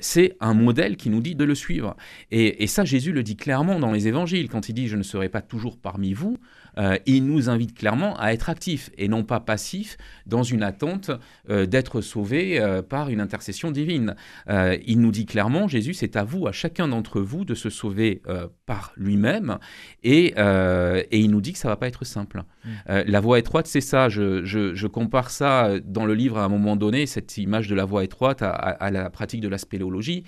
[0.00, 1.96] c'est un modèle qui nous dit de le suivre.
[2.30, 5.02] Et, et ça, Jésus le dit clairement dans les évangiles, quand il dit Je ne
[5.02, 6.36] serai pas toujours parmi vous,
[6.78, 11.10] euh, il nous invite clairement à être actifs et non pas passifs dans une attente
[11.48, 14.14] euh, d'être sauvés euh, par une intercession divine.
[14.86, 18.22] Il nous dit clairement Jésus, c'est à vous, à chacun d'entre vous, de se sauver
[18.66, 19.58] par lui-même.
[20.02, 22.42] Et, et il nous dit que ça va pas être simple.
[22.64, 22.68] Mm.
[23.06, 24.08] La voie étroite, c'est ça.
[24.08, 27.74] Je, je- je compare ça dans le livre à un moment donné, cette image de
[27.74, 30.24] la voie étroite à, à- à la pratique de la spéléologie.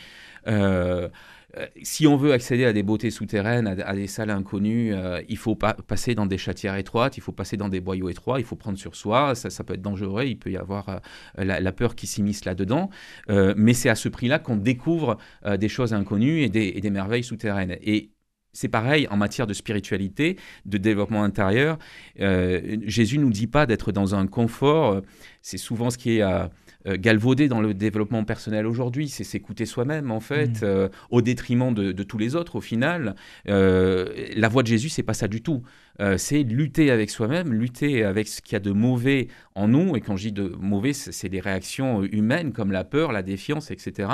[1.57, 4.95] Euh, si on veut accéder à des beautés souterraines, à, des salles inconnues,
[5.29, 8.41] il faut pas passer dans des chatières étroites, il faut passer dans des boyaux étroits,
[8.41, 11.01] il faut prendre sur soi, ça, ça peut être dangereux, il peut y avoir
[11.37, 12.91] la, peur qui s'immisce là-dedans,
[13.29, 15.19] mais c'est à ce prix-là qu'on découvre
[15.59, 17.77] des choses inconnues et des, et des merveilles souterraines.
[17.83, 18.13] Et
[18.53, 20.37] c'est pareil en matière de spiritualité,
[20.67, 21.79] de développement intérieur.
[22.21, 25.01] Euh, Jésus nous dit pas d'être dans un confort.
[25.41, 26.49] C'est souvent ce qui est
[26.87, 29.09] euh, euh, galvaudé dans le développement personnel aujourd'hui.
[29.09, 30.89] C'est s'écouter soi-même, en fait, mmh.
[31.11, 33.15] au détriment de, tous les autres, au final.
[33.47, 35.63] la voie de Jésus, c'est pas ça du tout.
[36.01, 39.97] Euh, c'est lutter avec soi-même, lutter avec ce qu'il y a de mauvais en nous.
[39.97, 43.71] Et quand je dis de mauvais, c'est des réactions humaines comme la peur, la défiance,
[43.71, 44.09] etc.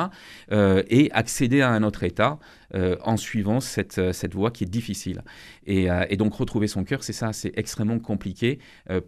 [0.52, 2.38] Euh, et accéder à un autre état
[2.74, 5.22] euh, en suivant cette, cette voie qui est difficile.
[5.66, 8.58] Et, et donc retrouver son cœur, c'est ça, c'est extrêmement compliqué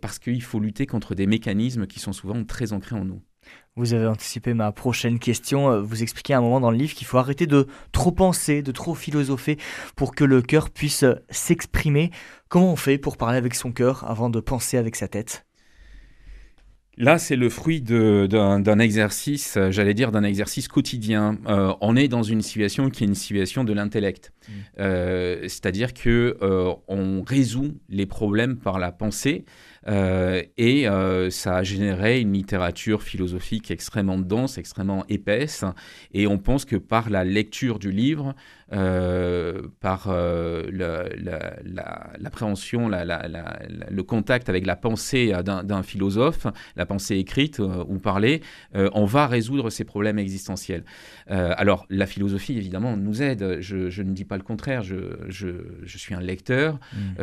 [0.00, 3.22] parce qu'il faut lutter contre des mécanismes qui sont souvent très ancrés en nous.
[3.80, 5.70] Vous avez anticipé ma prochaine question.
[5.70, 8.60] Euh, vous expliquez à un moment dans le livre qu'il faut arrêter de trop penser,
[8.60, 9.56] de trop philosopher
[9.96, 12.10] pour que le cœur puisse euh, s'exprimer.
[12.50, 15.46] Comment on fait pour parler avec son cœur avant de penser avec sa tête?
[16.98, 21.38] Là, c'est le fruit d'un exercice, euh, j'allais dire d'un exercice quotidien.
[21.80, 24.52] on est dans une situation qui est une situation de l'intellect, mmh.
[25.48, 26.36] c'est-à-dire que
[26.86, 29.46] on résout les problèmes par la pensée.
[29.88, 35.64] Euh, et euh, ça a généré une littérature philosophique extrêmement dense, extrêmement épaisse.
[36.12, 38.34] Et on pense que par la lecture du livre,
[38.72, 40.08] euh, par
[42.18, 48.42] l'appréhension, le contact avec la pensée d'un philosophe, la pensée écrite ou parlée,
[48.74, 50.84] on va résoudre ces problèmes existentiels.
[51.26, 53.58] alors, la philosophie, évidemment, nous aide.
[53.60, 54.82] Je, ne dis pas le contraire.
[54.82, 54.96] Je,
[55.28, 56.78] je, suis un lecteur.
[56.92, 57.22] Mmh.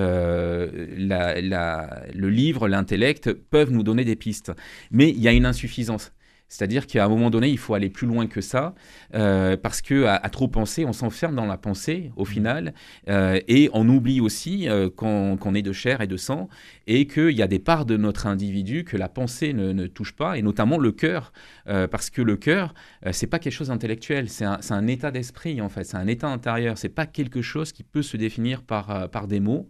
[2.16, 4.52] le livre l'intellect peuvent nous donner des pistes.
[4.92, 6.12] Mais il y a une insuffisance.
[6.50, 8.74] C'est-à-dire qu'à un moment donné, il faut aller plus loin que ça,
[9.14, 12.28] euh, parce que à, trop penser, on s'enferme dans la pensée au mmh.
[12.28, 12.74] final,
[13.10, 16.48] euh, et on oublie aussi euh, qu'on est de chair et de sang,
[16.88, 20.38] et qu'il y a des parts de notre individu que la pensée ne, touche pas,
[20.38, 21.34] et notamment le cœur,
[21.66, 22.74] parce que le cœur,
[23.12, 26.28] c'est pas quelque chose d'intellectuel, c'est un, un, état d'esprit en fait, c'est un état
[26.28, 29.70] intérieur, c'est pas quelque chose qui peut se définir par, par des mots.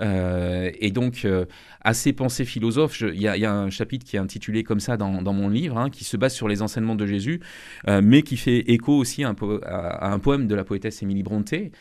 [0.00, 1.44] Euh, et donc, euh,
[1.80, 5.32] à ces pensées philosophes, il y, a un chapitre qui est intitulé comme ça dans,
[5.32, 7.40] mon livre, hein, qui se base sur les enseignements de Jésus,
[7.88, 11.72] euh, mais qui fait écho aussi à un, poème de la poétesse Émilie Brontë,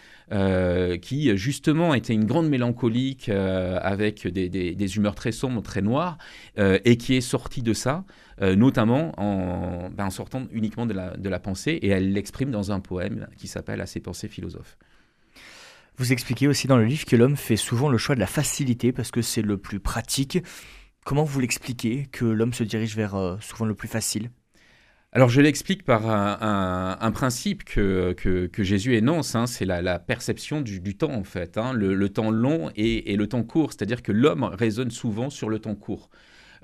[1.01, 6.17] qui justement était une grande mélancolique avec des, humeurs très sombres, très noires,
[6.57, 8.03] et qui est sortie de ça.
[8.41, 12.79] notamment en, ben, sortant uniquement de la, de la pensée, et elle l'exprime dans un
[12.79, 14.77] poème qui s'appelle À ses pensées philosophes.
[15.97, 18.91] Vous expliquez aussi dans le livre que l'homme fait souvent le choix de la facilité
[18.91, 20.37] parce que c'est le plus pratique.
[21.03, 24.29] Comment vous l'expliquez que l'homme se dirige vers euh, souvent le plus facile?
[25.11, 30.95] Alors je l'explique par un, principe que, que, Jésus énonce, hein, c'est la, perception du,
[30.95, 34.43] temps en fait, hein, le, temps long et, et le temps court, c'est-à-dire que l'homme
[34.43, 36.11] raisonne souvent sur le temps court.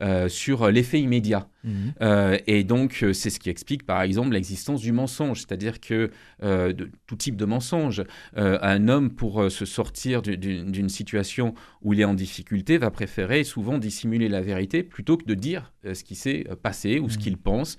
[0.01, 1.47] Euh, sur l'effet immédiat.
[1.63, 1.93] Mhm.
[2.01, 6.09] Euh, et donc, euh, c'est ce qui explique, par exemple, l'existence du mensonge, c'est-à-dire que
[6.41, 8.03] de, tout type de mensonge,
[8.35, 13.77] un homme, pour se sortir d'une situation où il est en difficulté, va préférer souvent
[13.77, 17.23] dissimuler la vérité plutôt que de dire ce qui s'est passé ou ce mhm.
[17.23, 17.77] qu'il pense.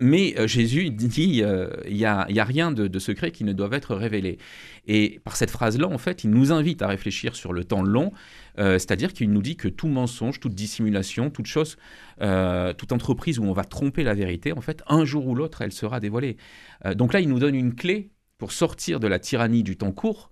[0.00, 1.42] Mais Jésus dit,
[1.86, 4.38] il n'y a, rien de, secret qui ne doit être révélé.
[4.86, 8.12] Et par cette phrase-là, en fait, il nous invite à réfléchir sur le temps long,
[8.58, 11.76] euh, c'est-à-dire qu'il nous dit que tout mensonge, toute dissimulation, toute chose,
[12.22, 15.62] euh, toute entreprise où on va tromper la vérité, en fait, un jour ou l'autre,
[15.62, 16.36] elle sera dévoilée.
[16.86, 19.92] Euh, donc là, il nous donne une clé pour sortir de la tyrannie du temps
[19.92, 20.30] court,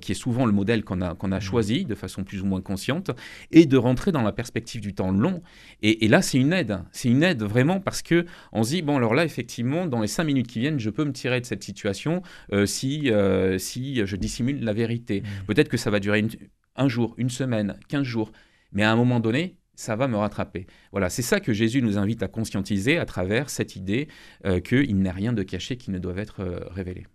[0.00, 1.40] qui est souvent le modèle qu'on a, qu'on a mmh.
[1.40, 3.10] choisi de façon plus ou moins consciente,
[3.50, 5.42] et de rentrer dans la perspective du temps long.
[5.82, 6.78] Et, là, c'est une aide.
[6.92, 10.08] C'est une aide vraiment parce que on se dit, bon, alors là, effectivement, dans les
[10.08, 12.22] cinq minutes qui viennent, je peux me tirer de cette situation
[12.64, 13.10] si,
[13.58, 15.20] si je dissimule la vérité.
[15.20, 15.46] Mmh.
[15.46, 16.30] Peut-être que ça va durer une,
[16.76, 18.32] un jour, une semaine, quinze jours.
[18.72, 20.66] Mais à un moment donné, ça va me rattraper.
[20.92, 24.08] Voilà, c'est ça que Jésus nous invite à conscientiser à travers cette idée
[24.44, 27.06] euh, qu'il n'y a rien de caché qui ne doit être euh, révélé.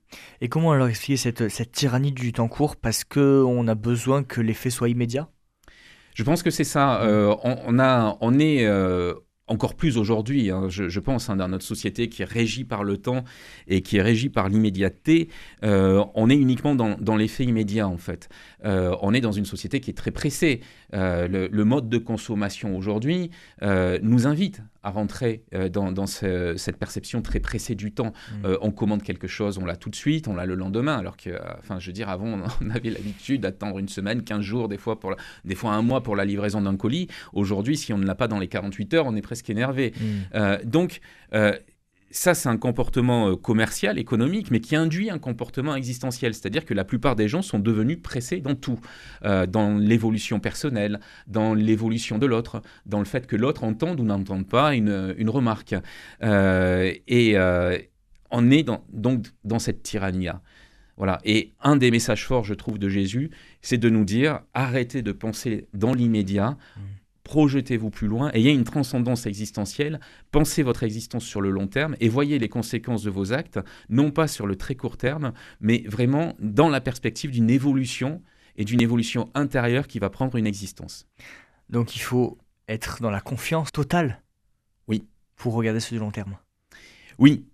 [0.41, 4.41] Et comment alors expliquer cette, cette tyrannie du temps court Parce qu'on a besoin que
[4.41, 5.30] l'effet soit immédiat
[6.13, 7.02] je pense que c'est ça.
[7.02, 8.65] Euh, on, a, on est
[9.48, 12.98] encore plus aujourd'hui, hein, je, pense, hein, dans notre société qui est régie par le
[12.98, 13.24] temps
[13.68, 15.30] et qui est régie par l'immédiateté,
[15.63, 18.30] euh, on est uniquement dans, l'effet immédiat en fait.
[18.65, 20.62] Euh, on est dans une société qui est très pressée.
[20.93, 27.73] Euh, le, mode de consommation aujourd'hui nous invite à rentrer dans, cette perception très pressée
[27.75, 28.13] du temps.
[28.43, 28.47] Mmh.
[28.62, 31.32] on commande quelque chose, on l'a tout de suite, on l'a le lendemain, alors que,
[31.58, 34.99] enfin, je veux dire, avant, on avait l'habitude d'attendre une semaine, 15 jours, des fois,
[34.99, 37.08] pour des fois un mois pour la livraison d'un colis.
[37.34, 39.93] Aujourd'hui, si on ne l'a pas dans les 48 heures, on est presque énervé.
[39.99, 40.04] Mm.
[40.36, 41.01] Euh, donc,
[41.34, 41.54] euh,
[42.17, 46.34] ça, c'est un comportement euh, commercial, économique, mais qui induit un comportement existentiel.
[46.34, 48.80] C'est-à-dire que la plupart des gens sont devenus pressés dans tout,
[49.25, 54.04] euh, dans l'évolution personnelle, dans l'évolution de l'autre, dans le fait que l'autre entende ou
[54.04, 55.75] n'entende pas une, une remarque.
[56.23, 57.36] Euh, et
[58.32, 60.41] on est donc dans cette tyrannie-là.
[60.97, 61.19] Voilà.
[61.25, 63.30] Et un des messages forts, je trouve, de Jésus,
[63.62, 66.58] c'est de nous dire arrêtez de penser dans l'immédiat.
[66.78, 66.82] Mmh
[67.26, 70.00] projetez-vous plus loin, ayez une transcendance existentielle,
[70.32, 73.60] pensez votre existence sur le long terme et voyez les conséquences de vos actes,
[73.90, 78.22] non pas sur le très court terme, mais vraiment dans la perspective d'une évolution
[78.56, 81.08] et d'une évolution intérieure qui va prendre une existence.
[81.70, 82.38] Donc il faut
[82.70, 84.22] être dans la confiance totale.
[84.88, 85.04] Oui.
[85.36, 86.38] Pour regarder ce du long terme.
[87.18, 87.46] Oui,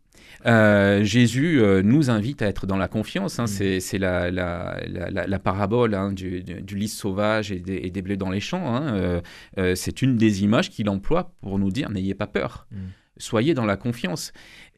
[0.46, 3.40] euh, Jésus euh, nous invite à être dans la confiance.
[3.40, 3.46] Hein.
[3.46, 3.80] Mm.
[3.80, 8.76] C'est la, la, parabole hein, du, lys sauvage et des, blés dans les champs.
[8.76, 9.22] Hein.
[9.58, 12.68] Euh, c'est une des images qu'il emploie pour nous dire n'ayez pas peur.
[12.72, 12.78] Mm
[13.22, 14.34] soyez dans la confiance.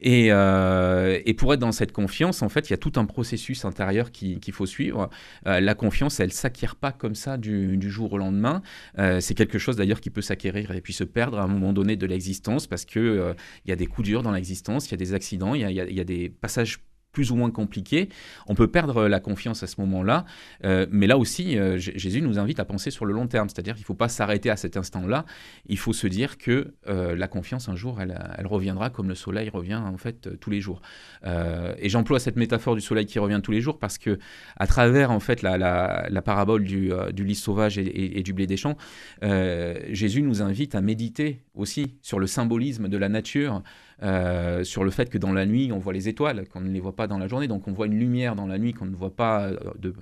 [0.06, 3.64] Euh, et, pour être dans cette confiance, en fait, il y a tout un processus
[3.64, 5.08] intérieur qu'il faut suivre.
[5.46, 8.62] Euh, la confiance, elle s'acquiert pas comme ça du, jour au lendemain.
[8.98, 11.72] Euh, c'est quelque chose d'ailleurs qui peut s'acquérir et puis se perdre à un moment
[11.72, 14.94] donné de l'existence parce que il y a des coups durs dans l'existence, il y
[14.94, 16.80] a des accidents, il y y a des passages
[17.14, 18.10] plus ou moins compliqué.
[18.46, 20.26] On peut perdre la confiance à ce moment-là,
[20.64, 23.74] euh, mais là aussi, euh, Jésus nous invite à penser sur le long terme, c'est-à-dire
[23.74, 25.24] qu'il ne faut pas s'arrêter à cet instant-là,
[25.66, 29.48] il faut se dire que euh, la confiance, un jour, elle, reviendra comme le soleil
[29.48, 30.82] revient en fait tous les jours.
[31.24, 34.18] et j'emploie cette métaphore du soleil qui revient tous les jours parce que
[34.56, 38.56] à travers en fait la, parabole du, du, lys sauvage et, et du blé des
[38.56, 38.76] champs,
[39.22, 43.62] Jésus nous invite à méditer aussi sur le symbolisme de la nature,
[44.02, 46.80] euh, sur le fait que dans la nuit, on voit les étoiles, qu'on ne les
[46.80, 47.48] voit pas dans la journée.
[47.48, 49.94] Donc on voit une lumière dans la nuit qu'on ne voit pas euh, de,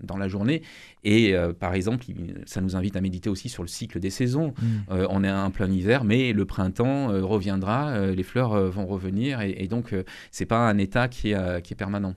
[0.00, 0.62] dans la journée.
[1.04, 2.04] Et euh, par exemple,
[2.46, 4.54] ça nous invite à méditer aussi sur le cycle des saisons.
[4.60, 5.06] Mm.
[5.10, 9.40] on est en plein hiver, mais le printemps reviendra, les fleurs vont revenir.
[9.40, 9.94] Et, et donc,
[10.30, 12.14] c'est pas un état qui est, qui est permanent.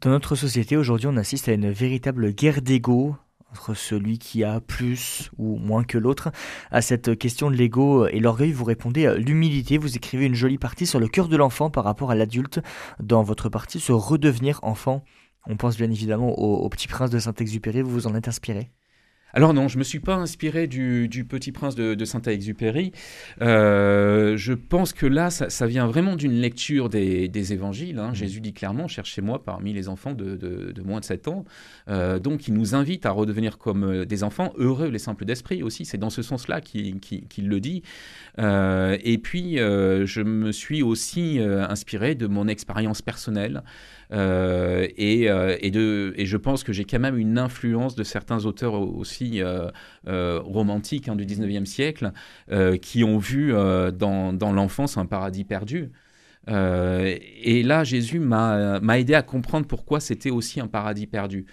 [0.00, 3.14] Dans notre société, aujourd'hui, on assiste à une véritable guerre d'ego
[3.52, 6.30] entre celui qui a plus ou moins que l'autre.
[6.70, 9.78] À cette question de l'ego et l'orgueil, vous répondez euh, l'humilité.
[9.78, 12.60] Vous écrivez une jolie partie sur le cœur de l'enfant par rapport à l'adulte
[12.98, 15.04] dans votre partie se redevenir enfant.
[15.46, 17.82] On pense bien évidemment au, au Petit Prince de Saint-Exupéry.
[17.82, 18.70] Vous vous en êtes inspiré?
[19.34, 22.92] Alors non, je me suis pas inspiré du, Petit Prince de, Saint-Exupéry.
[23.40, 27.98] Euh, je pense que là, ça, vient vraiment d'une lecture des, évangiles.
[27.98, 28.10] Hein.
[28.10, 28.14] Mmh.
[28.14, 31.44] Jésus dit clairement, cherchez-moi parmi les enfants de, moins de 7 ans.
[31.88, 35.62] Euh, donc il nous invite à redevenir comme euh, des enfants, heureux les simples d'esprit
[35.62, 35.84] aussi.
[35.84, 37.00] C'est dans ce sens-là qu'il
[37.38, 37.82] le dit.
[38.38, 43.62] Et puis, je me suis aussi inspiré de mon expérience personnelle.
[44.10, 49.42] et, de, et je pense que j'ai quand même une influence de certains auteurs aussi
[49.42, 49.70] euh,
[50.08, 52.12] euh, romantiques hein, du 19e siècle
[52.50, 55.90] euh, qui ont vu dans, dans l'enfance un paradis perdu.
[56.48, 61.46] et là, Jésus m'a aidé à comprendre pourquoi c'était aussi un paradis perdu.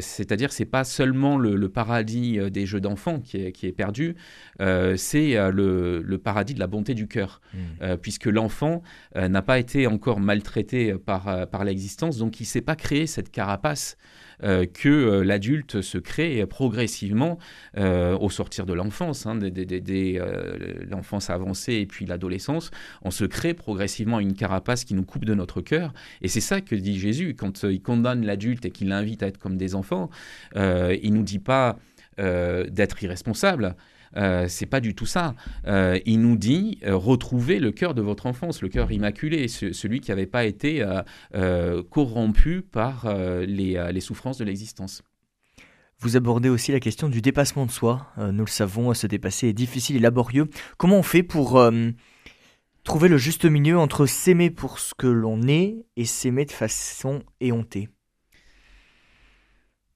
[0.00, 4.16] C'est-à-dire, c'est pas seulement le, paradis des jeux d'enfants qui est, qui est, perdu,
[4.58, 7.96] c'est le, le, paradis de la bonté du cœur, mmh.
[8.00, 8.82] puisque l'enfant
[9.14, 13.30] n'a pas été encore maltraité par, par l'existence, donc il ne s'est pas créé cette
[13.30, 17.38] carapace euh, que euh, l'adulte se crée progressivement
[17.76, 19.38] euh, au sortir de l'enfance, hein,
[20.90, 22.70] l'enfance avancée et puis l'adolescence,
[23.02, 25.92] on se crée progressivement une carapace qui nous coupe de notre cœur.
[26.22, 29.38] Et c'est ça que dit Jésus quand il condamne l'adulte et qu'il l'invite à être
[29.38, 30.10] comme des enfants.
[30.54, 31.78] il nous dit pas
[32.18, 33.76] d'être irresponsable.
[34.16, 35.34] Euh, c'est pas du tout ça.
[35.66, 40.00] Euh, il nous dit euh, retrouvez le cœur de votre enfance, le cœur immaculé, celui
[40.00, 40.84] qui n'avait pas été
[41.90, 43.12] corrompu par
[43.46, 45.02] les, souffrances de l'existence.
[45.98, 48.06] Vous abordez aussi la question du dépassement de soi.
[48.18, 50.48] nous le savons, se dépasser est difficile et laborieux.
[50.76, 51.60] Comment on fait pour
[52.84, 57.22] trouver le juste milieu entre s'aimer pour ce que l'on est et s'aimer de façon
[57.40, 57.88] éhontée?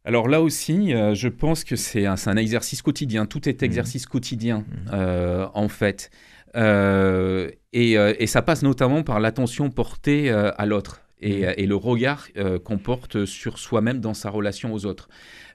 [0.05, 3.27] Alors là aussi, euh, je pense que c'est un, exercice quotidien.
[3.27, 3.65] Tout est mmh.
[3.65, 4.65] exercice quotidien, mmh.
[4.93, 6.11] euh, en fait.
[6.57, 11.69] Euh, et, ça passe notamment par l'attention portée à l'autre et, mmh.
[11.69, 12.29] le regard
[12.65, 15.09] qu'on porte sur soi-même dans sa relation aux autres.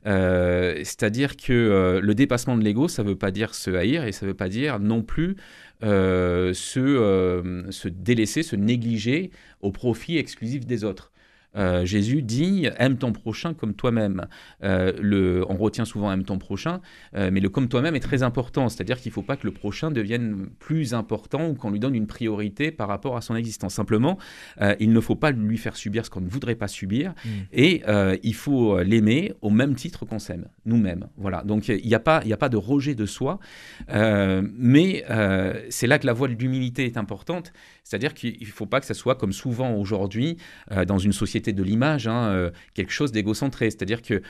[0.06, 4.26] C'est-à-dire que le dépassement de l'ego, ça ne veut pas dire se haïr et ça
[4.26, 5.36] ne veut pas dire non plus
[5.82, 9.32] se, se délaisser, se négliger
[9.62, 11.12] au profit exclusif des autres.
[11.56, 14.28] Euh, Jésus dit aime ton prochain comme toi-même.
[14.64, 16.82] Euh, on retient souvent aime ton prochain,
[17.16, 18.70] euh, mais le comme toi-même est très important.
[18.70, 21.96] C'est-à-dire qu'il ne faut pas que le prochain devienne plus important ou qu'on lui donne
[21.96, 23.74] une priorité par rapport à son existence.
[23.76, 24.18] Simplement,
[24.80, 27.30] il ne faut pas lui faire subir ce qu'on ne voudrait pas subir mm.
[27.54, 27.84] et
[28.24, 31.08] il faut l'aimer au même titre qu'on s'aime, nous-mêmes.
[31.18, 31.44] Voilà.
[31.44, 33.40] Donc il n'y a, pas, a pas de rejet de soi,
[33.90, 35.04] mais
[35.70, 37.54] c'est là que la voie de l'humilité est importante.
[37.84, 40.38] C'est-à-dire qu'il ne faut pas que ça soit comme souvent aujourd'hui
[40.88, 43.70] dans une société de l'image, hein, euh, quelque chose d'égocentré.
[43.70, 44.22] C'est-à-dire que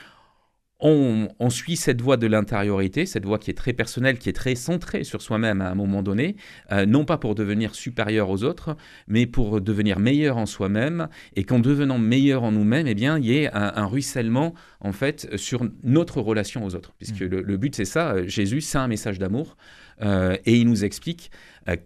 [0.80, 4.56] on, suit cette voie de l'intériorité, cette voie qui est très personnelle, qui est très
[4.56, 6.36] centrée sur soi-même à un moment donné,
[6.72, 8.76] euh, non pas pour devenir supérieur aux autres,
[9.08, 13.26] mais pour devenir meilleur en soi-même, et qu'en devenant meilleur en nous-mêmes, eh bien, il
[13.26, 17.40] y ait un, ruissellement en fait sur notre relation aux autres, puisque mmh.
[17.40, 18.26] le, but c'est ça.
[18.28, 19.56] Jésus, c'est un message d'amour,
[20.02, 21.32] euh, et il nous explique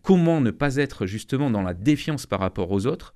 [0.01, 3.13] comment ne pas être justement dans la défiance par rapport aux autres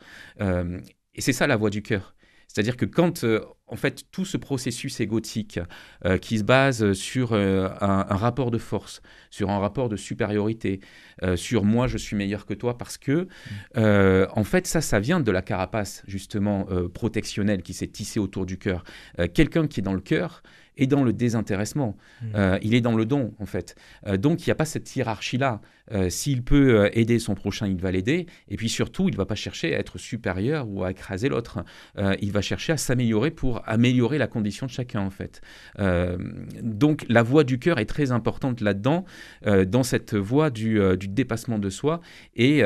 [1.15, 2.15] et c'est ça la voix du cœur.
[2.53, 5.59] C'est-à-dire que quand, euh, en fait, tout ce processus égotique
[6.05, 9.01] euh, qui se base sur euh, un, rapport de force,
[9.31, 10.79] sur un rapport de supériorité,
[11.35, 13.27] sur moi je suis meilleur que toi parce que,
[13.75, 18.57] en fait, ça, ça vient de la carapace, justement, protectionnelle qui s'est tissée autour du
[18.57, 18.83] cœur.
[19.33, 20.43] Quelqu'un qui est dans le cœur,
[20.77, 21.95] est dans le désintéressement.
[22.21, 22.25] Mmh.
[22.35, 23.75] Euh, il est dans le don, en fait.
[24.07, 25.61] Euh, donc, il n'y a pas cette hiérarchie-là.
[25.91, 28.25] Euh, s'il peut aider son prochain, il va l'aider.
[28.47, 31.63] Et puis surtout, il ne va pas chercher à être supérieur ou à écraser l'autre.
[32.21, 35.41] il va chercher à s'améliorer pour améliorer la condition de chacun, en fait.
[36.61, 39.05] donc, la voix du cœur est très importante là-dedans,
[39.45, 41.99] dans cette voie du, dépassement de soi
[42.35, 42.59] et,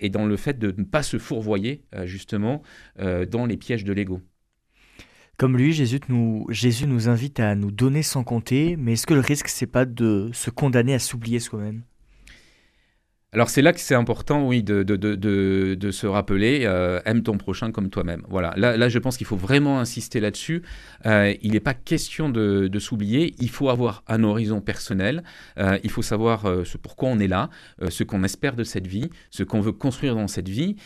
[0.00, 2.62] et, dans le fait de ne pas se fourvoyer, justement,
[2.98, 4.22] dans les pièges de l'ego.
[5.38, 9.48] Comme lui, Jésus nous, invite à nous donner sans compter, mais est-ce que le risque,
[9.48, 11.82] c'est pas de se condamner à s'oublier soi-même?
[13.34, 17.22] Alors c'est là que c'est important, oui, de, de, de, de se rappeler, euh, aime
[17.22, 18.24] ton prochain comme toi-même.
[18.28, 20.60] Voilà, là, là je pense qu'il faut vraiment insister là-dessus.
[21.06, 25.22] Euh, il n'est pas question de, s'oublier, il faut avoir un horizon personnel,
[25.58, 27.48] euh, il faut savoir ce pourquoi on est là,
[27.88, 30.76] ce qu'on espère de cette vie, ce qu'on veut construire dans cette vie.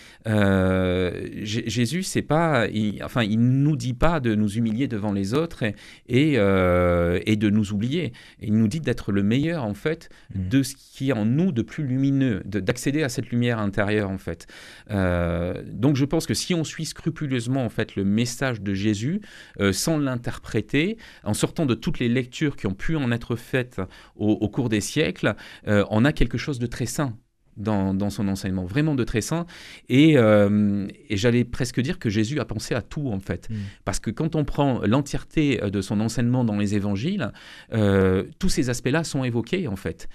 [1.42, 5.64] Jésus, c'est pas, il, enfin, il nous dit pas de nous humilier devant les autres
[5.64, 5.74] et,
[6.08, 8.12] et, et de nous oublier.
[8.40, 10.48] Il nous dit d'être le meilleur, en fait, mmh.
[10.48, 14.18] de ce qui est en nous de plus lumineux d'accéder à cette lumière intérieure en
[14.18, 14.46] fait.
[14.90, 19.20] Euh, donc je pense que si on suit scrupuleusement en fait le message de Jésus
[19.60, 23.80] euh, sans l'interpréter, en sortant de toutes les lectures qui ont pu en être faites
[24.16, 25.34] au, cours des siècles,
[25.66, 27.16] euh, on a quelque chose de très sain
[27.56, 29.46] dans, son enseignement, vraiment de très saint.
[29.90, 33.48] Euh, et, j'allais presque dire que Jésus a pensé à tout, en fait.
[33.50, 33.54] Mm.
[33.84, 37.32] Parce que quand on prend l'entièreté euh, de son enseignement dans les évangiles,
[37.72, 40.08] euh, tous ces aspects-là sont évoqués, en fait.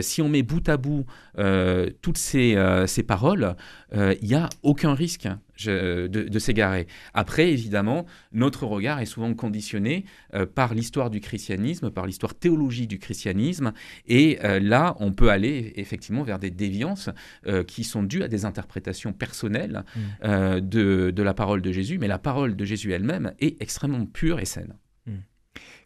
[0.00, 1.06] si on met bout à bout
[2.02, 2.56] toutes ces,
[2.86, 3.56] ces paroles,
[3.92, 5.28] il n'y a aucun risque
[5.64, 6.86] de, s'égarer.
[7.14, 10.04] Après, évidemment, notre regard est souvent conditionné
[10.34, 13.72] euh, par l'histoire du christianisme, par l'histoire théologique du christianisme,
[14.06, 17.10] et euh, là, on peut aller effectivement vers des déviances
[17.46, 20.60] euh, qui sont dues à des interprétations personnelles mm.
[20.60, 24.40] de, de, la parole de Jésus, mais la parole de Jésus elle-même est extrêmement pure
[24.40, 24.76] et saine.
[25.06, 25.12] Mm.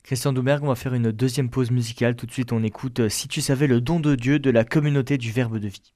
[0.02, 2.16] Christian Doumergue, on va faire une deuxième pause musicale.
[2.16, 5.18] Tout de suite, on écoute Si tu savais le don de Dieu de la communauté
[5.18, 5.94] du Verbe de vie.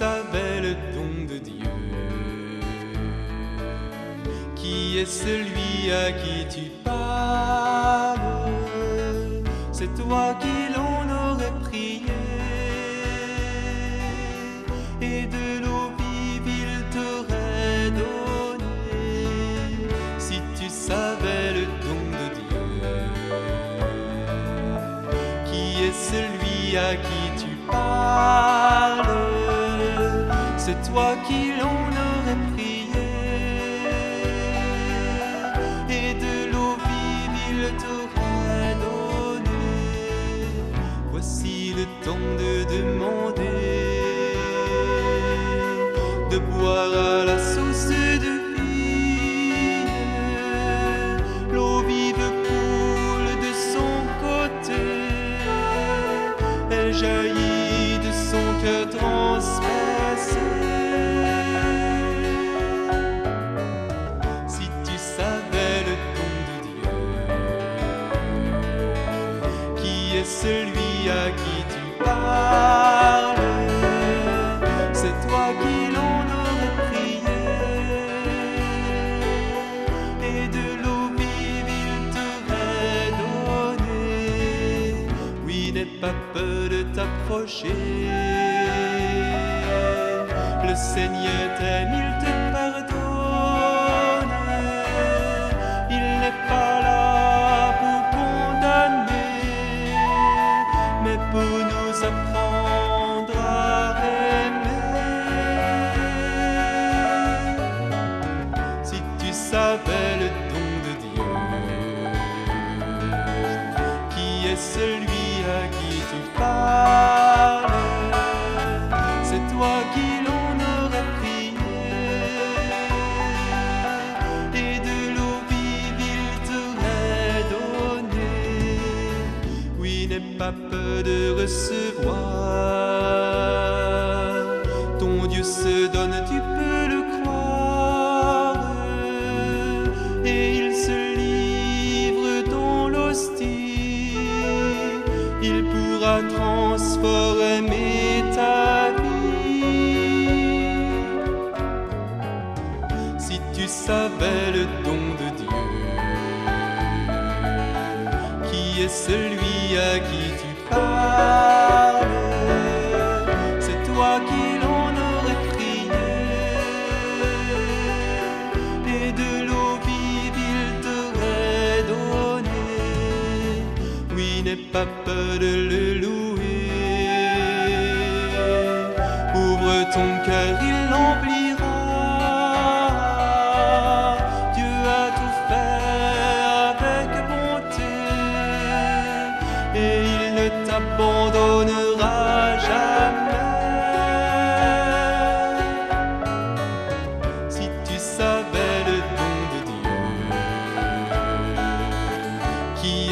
[0.00, 1.74] Savais le don de Dieu,
[4.56, 8.18] qui est celui à qui tu parles,
[9.72, 10.69] c'est toi qui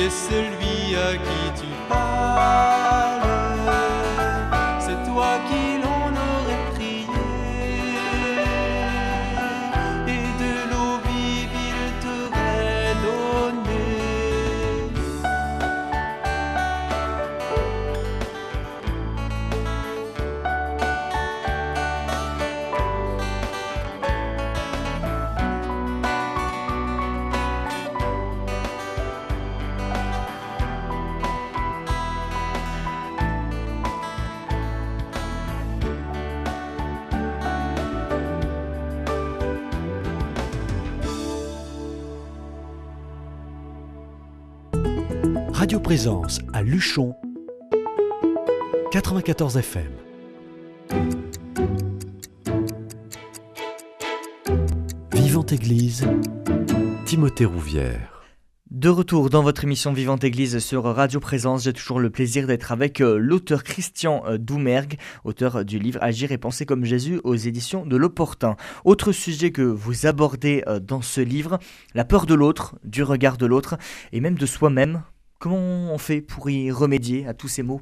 [0.01, 2.88] est celui à qui tu parles,
[45.89, 47.15] Présence à Luchon
[48.93, 49.91] 94 FM.
[55.15, 56.07] Vivante Église,
[57.07, 58.23] Timothée Rouvière.
[58.71, 62.71] De retour dans votre émission Vivante Église sur Radio Présence, j'ai toujours le plaisir d'être
[62.71, 67.35] avec euh, l'auteur Christian euh, Doumergue, auteur du livre Agir et penser comme Jésus aux
[67.35, 68.57] éditions de l'Opportun.
[68.85, 71.59] Autre sujet que vous abordez euh, dans ce livre,
[71.95, 73.79] la peur de l'autre, du regard de l'autre
[74.13, 75.03] et même de soi-même.
[75.39, 77.81] Comment on fait pour y remédier à tous ces mots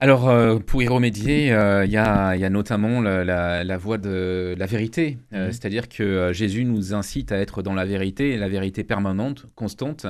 [0.00, 3.62] Alors, euh, pour y remédier, euh, il y, a, il y a notamment la, la-
[3.62, 5.18] la voie de la vérité.
[5.32, 5.52] Euh, Mhm.
[5.52, 10.06] C'est-à-dire que Jésus nous incite à être dans la vérité, la vérité permanente, constante.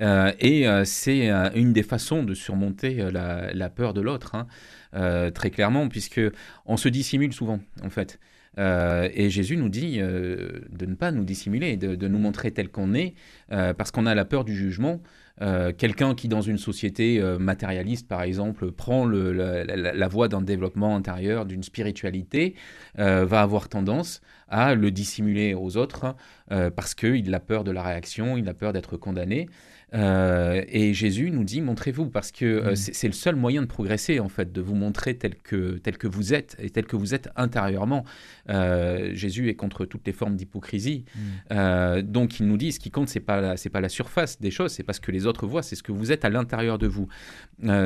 [0.00, 4.46] Et c'est une des façons de surmonter la, la peur de l'autre, hein,
[4.96, 6.20] euh, très clairement, puisque
[6.64, 8.18] on se dissimule souvent, en fait.
[8.58, 12.70] Euh, et Jésus nous dit euh, de ne pas nous dissimuler, de, nous montrer tel
[12.70, 13.14] qu'on est,
[13.48, 15.00] parce qu'on a la peur du jugement.
[15.76, 21.62] Quelqu'un qui, dans une société matérialiste, par exemple, prend la, voie d'un développement intérieur, d'une
[21.62, 22.54] spiritualité,
[22.96, 26.16] va avoir tendance à le dissimuler aux autres
[26.48, 29.48] parce qu'il a peur de la réaction, il a peur d'être condamné.
[29.94, 32.76] Euh, et Jésus nous dit montrez-vous parce que euh, Mhm.
[32.76, 36.08] c'est le seul moyen de progresser en fait, de vous montrer tel que tel que
[36.08, 38.04] vous êtes et tel que vous êtes intérieurement.
[38.48, 41.04] Euh, Jésus est contre toutes les formes d'hypocrisie.
[41.52, 44.50] Euh, donc il nous dit ce qui compte c'est pas c'est pas la surface des
[44.50, 46.78] choses, c'est pas ce que les autres voient, c'est ce que vous êtes à l'intérieur
[46.78, 47.06] de vous.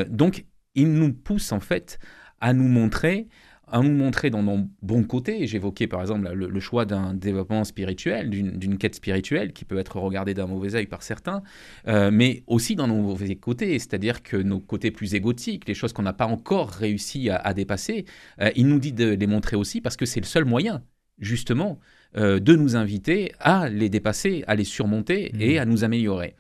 [0.08, 1.98] Donc il nous pousse en fait
[2.40, 3.28] à nous montrer
[3.72, 5.46] à nous montrer dans nos bons côtés.
[5.46, 9.96] J'évoquais par exemple le, le choix d'un développement spirituel, d'une quête spirituelle qui peut être
[9.98, 11.42] regardée d'un mauvais œil par certains,
[11.88, 15.92] euh, mais aussi dans nos mauvais côtés, c'est-à-dire que nos côtés plus égotiques, les choses
[15.92, 18.04] qu'on n'a pas encore réussi à, à dépasser,
[18.40, 20.82] euh, il nous dit de les montrer aussi parce que c'est le seul moyen,
[21.18, 21.78] justement,
[22.16, 25.40] euh, de nous inviter à les dépasser, à les surmonter Mhm.
[25.40, 26.34] et à nous améliorer.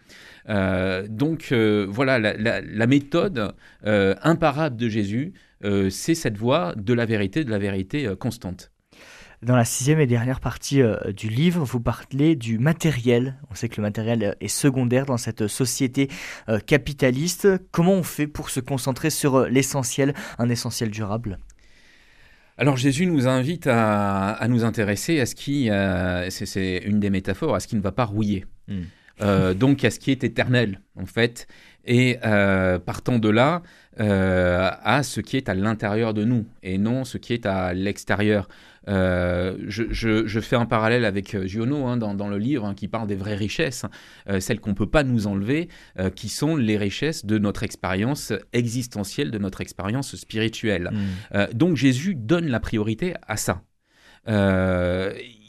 [1.08, 3.54] Donc voilà, la, la- la méthode
[3.84, 5.32] imparable de Jésus,
[5.62, 8.70] c'est cette voie de la vérité, de la vérité euh, constante.
[9.42, 13.38] Dans la sixième et dernière partie euh, du livre, vous parlez du matériel.
[13.50, 16.08] On sait que le matériel euh, est secondaire dans cette société
[16.50, 17.48] euh, capitaliste.
[17.70, 21.38] Comment on fait pour se concentrer sur l'essentiel, un essentiel durable?
[22.58, 25.70] Alors Jésus nous invite à, nous intéresser à ce qui,
[26.28, 28.44] c'est une des métaphores, à ce qui ne va pas rouiller.
[29.20, 29.54] Hmm.
[29.54, 31.46] donc à ce qui est éternel en fait.
[31.86, 32.18] Et
[32.84, 33.62] partant de là,
[33.98, 37.74] euh, à ce qui est à l'intérieur de nous et non ce qui est à
[37.74, 38.48] l'extérieur.
[38.88, 43.08] Euh, je, fais un parallèle avec euh, Giono hein, dans, le livre hein, qui parle
[43.08, 43.84] des vraies richesses,
[44.38, 45.68] celles qu'on ne peut pas nous enlever,
[46.14, 50.90] qui sont les richesses de notre expérience existentielle, de notre expérience spirituelle.
[51.32, 51.46] Mm.
[51.52, 53.62] donc Jésus donne la priorité à ça.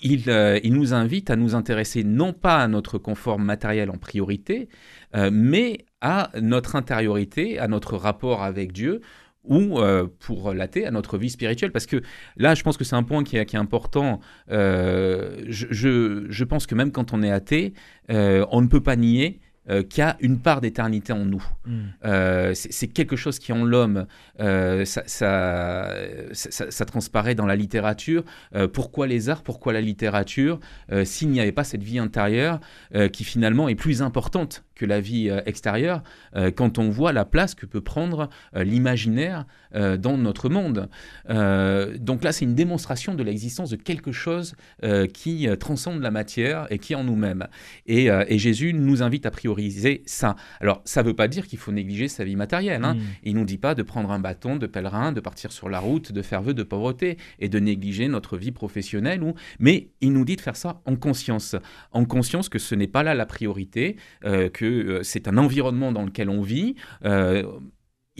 [0.02, 0.24] Il,
[0.64, 4.68] il, nous invite à nous intéresser non pas à notre confort matériel en priorité,
[5.32, 9.02] mais à notre intériorité, à notre rapport avec Dieu,
[9.44, 11.72] ou euh, pour l'athée, à notre vie spirituelle.
[11.72, 12.02] Parce que
[12.38, 14.20] là, je pense que c'est un point qui est, important.
[14.52, 17.74] Euh, je, pense que même quand on est athée,
[18.12, 19.40] euh, on ne peut pas nier
[19.70, 21.44] euh, qui a une part d'éternité en nous.
[21.68, 21.82] Hmm.
[22.04, 24.08] Euh, c'est quelque chose qui en l'homme,
[24.40, 28.24] euh, ça, ça, transparaît dans la littérature.
[28.74, 30.60] pourquoi les arts, pourquoi la littérature,
[31.04, 32.60] s'il n'y avait pas cette vie intérieure
[33.14, 36.02] qui finalement est plus importante que la vie extérieure,
[36.56, 40.90] quand on voit la place que peut prendre l'imaginaire dans notre monde.
[41.28, 44.56] donc là, c'est une démonstration de l'existence de quelque chose
[45.14, 47.48] qui transcende la matière et qui est en nous-mêmes.
[47.86, 49.72] Et, et Jésus nous invite à priori
[50.06, 50.36] ça.
[50.60, 52.84] Alors, ça ne veut pas dire qu'il faut négliger sa vie matérielle.
[52.84, 52.96] Hein.
[52.96, 53.02] Mm.
[53.24, 55.80] Il ne nous dit pas de prendre un bâton de pèlerin, de partir sur la
[55.80, 59.24] route, de faire vœu de pauvreté et de négliger notre vie professionnelle.
[59.24, 59.34] Ou...
[59.60, 61.56] Mais il nous dit de faire ça en conscience.
[61.92, 65.92] En conscience que ce n'est pas là la priorité, euh, que euh, c'est un environnement
[65.92, 66.76] dans lequel on vit.
[67.06, 67.44] Euh,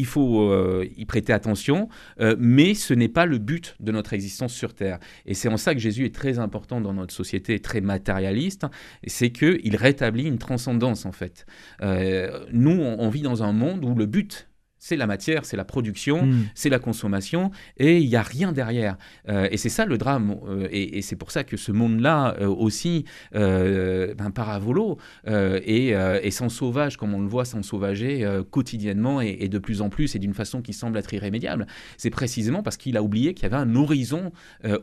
[0.02, 1.88] il faut euh, y prêter attention,
[2.20, 4.98] euh, mais ce n'est pas le but de notre existence sur Terre.
[5.28, 8.66] Et c'est en ça que Jésus est très important dans notre société, très matérialiste,
[9.06, 11.46] c'est qu'il rétablit une transcendance en fait.
[11.84, 14.48] Euh, nous, on, vit dans un monde où le but
[14.82, 16.48] c'est la matière, c'est la production, hmm.
[16.56, 18.98] c'est la consommation, et il n'y a rien derrière.
[19.30, 22.48] Euh, et c'est ça le drame, euh, et, c'est pour ça que ce monde-là euh,
[22.48, 29.48] aussi ben, part à volo et, sans sauvage, comme on le voit s'ensauvager quotidiennement et,
[29.48, 31.68] de plus en plus, et d'une façon qui semble être irrémédiable.
[31.98, 34.32] C'est précisément parce qu'il a oublié qu'il y avait un horizon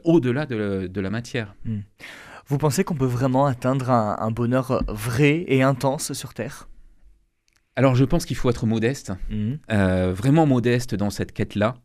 [0.04, 1.56] au-delà de, la matière.
[1.64, 1.80] Hmm.
[2.46, 6.68] Vous pensez qu'on peut vraiment atteindre un bonheur vrai et intense sur Terre?
[7.78, 9.60] Alors je pense qu'il faut être modeste, mhm.
[9.70, 11.76] euh, vraiment modeste dans cette quête-là.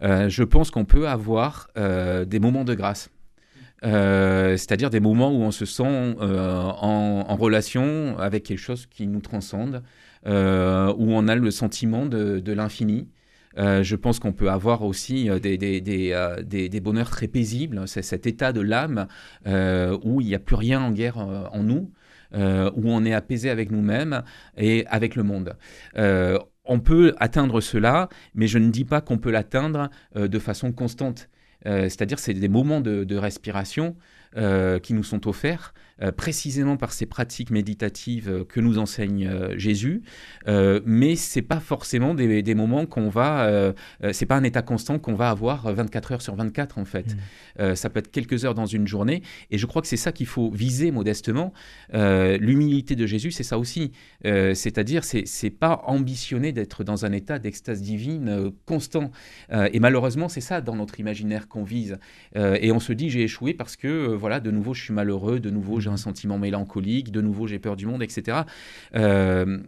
[0.00, 3.10] Euh, je pense qu'on peut avoir euh, des moments de grâce.
[3.82, 9.82] c'est-à-dire des moments où on se sent en, relation avec quelque chose qui nous transcende,
[10.24, 13.08] où on a le sentiment de, l'infini.
[13.56, 18.60] je pense qu'on peut avoir aussi des, des, bonheurs très paisibles, c'est cet état de
[18.60, 19.08] l'âme
[19.46, 21.90] où il n'y a plus rien en guerre en nous.
[22.32, 24.22] Euh, où on est apaisé avec nous-mêmes
[24.56, 25.56] et avec le monde.
[25.96, 30.38] Euh, on peut atteindre cela, mais je ne dis pas qu'on peut l'atteindre euh, de
[30.38, 31.28] façon constante.
[31.62, 33.94] C'est-à-dire, c'est des moments de respiration
[34.82, 39.58] qui nous sont offerts euh, précisément par ces pratiques méditatives euh, que nous enseigne euh,
[39.58, 40.02] Jésus,
[40.86, 43.72] mais c'est pas forcément des, moments qu'on va,
[44.12, 47.16] c'est pas un état constant qu'on va avoir 24 heures sur 24 en fait.
[47.58, 47.74] Mm.
[47.74, 50.26] ça peut être quelques heures dans une journée, et je crois que c'est ça qu'il
[50.26, 51.52] faut viser modestement.
[51.92, 53.92] L'humilité de Jésus, c'est ça aussi,
[54.24, 59.10] c'est-à-dire c'est pas ambitionner d'être dans un état d'extase divine constant.
[59.52, 61.98] et malheureusement, c'est ça dans notre imaginaire qu'on vise.
[62.34, 65.50] et on se dit j'ai échoué parce que voilà, de nouveau je suis malheureux, de
[65.50, 68.42] nouveau j'ai un sentiment mélancolique, de nouveau j'ai peur du monde, etc.
[68.94, 69.58] Euh,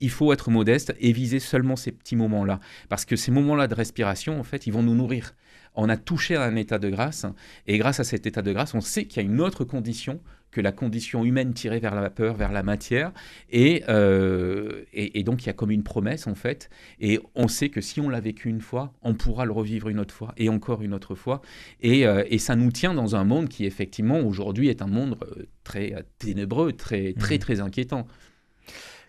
[0.00, 2.60] il faut être modeste et viser seulement ces petits moments-là.
[2.88, 5.34] Parce que ces moments-là de respiration, en fait, ils vont nous nourrir.
[5.74, 7.26] On a touché à un état de grâce,
[7.66, 10.20] et grâce à cet état de grâce, on sait qu'il y a une autre condition
[10.50, 13.12] que la condition humaine tirée vers la vapeur, vers la matière.
[13.54, 16.70] Euh, et, et, donc, il y a comme une promesse, en fait.
[17.00, 20.00] Et on sait que si on l'a vécu une fois, on pourra le revivre une
[20.00, 21.40] autre fois et encore une autre fois.
[21.80, 25.16] Et, euh, et ça nous tient dans un monde qui, effectivement, aujourd'hui, est un monde
[25.22, 27.38] euh, très ténébreux, très, très, mmh.
[27.38, 28.06] très inquiétant.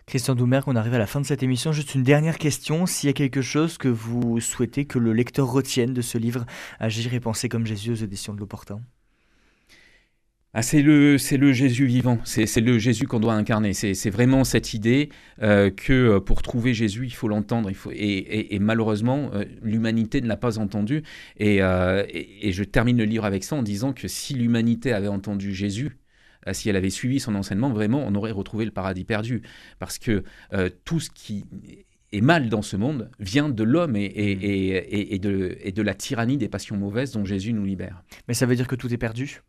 [0.06, 1.72] Christian Doumer, on arrive à la fin de cette émission.
[1.72, 2.86] Juste une dernière question.
[2.86, 6.44] S'il y a quelque chose que vous souhaitez que le lecteur retienne de ce livre,
[6.80, 8.80] Agir et penser comme Jésus aux éditions de l'Opportun
[10.54, 13.72] ah, c'est le, c'est le Jésus vivant, c'est, le Jésus qu'on doit incarner.
[13.72, 15.08] C'est, vraiment cette idée
[15.40, 17.70] euh, que euh, pour trouver Jésus, il faut l'entendre.
[17.70, 21.04] Il faut, et, malheureusement, euh, l'humanité ne l'a pas entendu.
[21.38, 25.54] Et, et, je termine le livre avec ça en disant que si l'humanité avait entendu
[25.54, 25.96] Jésus,
[26.52, 29.40] si elle avait suivi son enseignement, vraiment, on aurait retrouvé le paradis perdu.
[29.78, 30.22] Parce que
[30.84, 31.46] tout ce qui
[32.12, 35.94] et mal dans ce monde vient de l'homme et, et, et, de, et de la
[35.94, 38.02] tyrannie des passions mauvaises dont Jésus nous libère.
[38.28, 39.40] Mais ça veut dire que tout est perdu?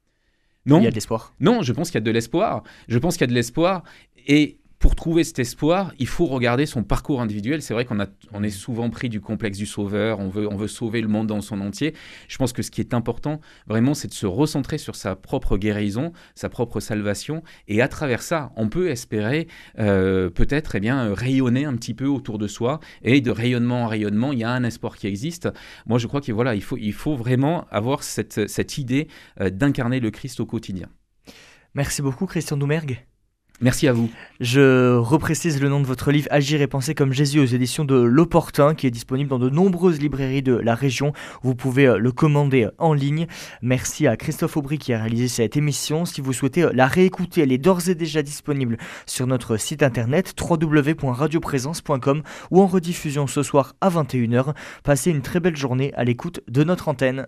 [0.65, 0.79] Non.
[0.79, 1.33] Il y a de l'espoir.
[1.39, 2.63] Non, je pense qu'il y a de l'espoir.
[2.87, 3.83] Je pense qu'il y a de l'espoir.
[4.27, 7.61] Et pour trouver cet espoir, il faut regarder son parcours individuel.
[7.61, 10.57] C'est vrai qu'on a, on est souvent pris du complexe du sauveur, on veut, on
[10.57, 11.93] veut sauver le monde dans son entier.
[12.27, 15.55] Je pense que ce qui est important, vraiment, c'est de se recentrer sur sa propre
[15.55, 17.43] guérison, sa propre salvation.
[17.69, 19.47] Et à travers ça, on peut espérer
[19.79, 22.81] euh, peut-être eh bien, rayonner un petit peu autour de soi.
[23.03, 25.47] Et de rayonnement en rayonnement, il y a un espoir qui existe.
[25.85, 29.07] Moi, je crois qu'il voilà, il faut, il faut vraiment avoir cette, cette idée
[29.39, 30.89] euh, d'incarner le Christ au quotidien.
[31.73, 33.05] Merci beaucoup, Christian Doumergue.
[33.61, 34.09] Merci à vous.
[34.39, 37.95] Je reprécise le nom de votre livre Agir et penser comme Jésus aux éditions de
[37.95, 41.13] L'Opportun qui est disponible dans de nombreuses librairies de la région.
[41.43, 43.27] Vous pouvez euh, le commander en ligne.
[43.61, 46.03] Merci à Christophe Aubry qui a réalisé cette émission.
[46.05, 50.33] Si vous souhaitez la réécouter, elle est d'ores et déjà disponible sur notre site internet
[50.37, 54.55] www.radioprésence.com ou en rediffusion ce soir à 21h.
[54.83, 57.27] Passez une très belle journée à l'écoute de notre antenne.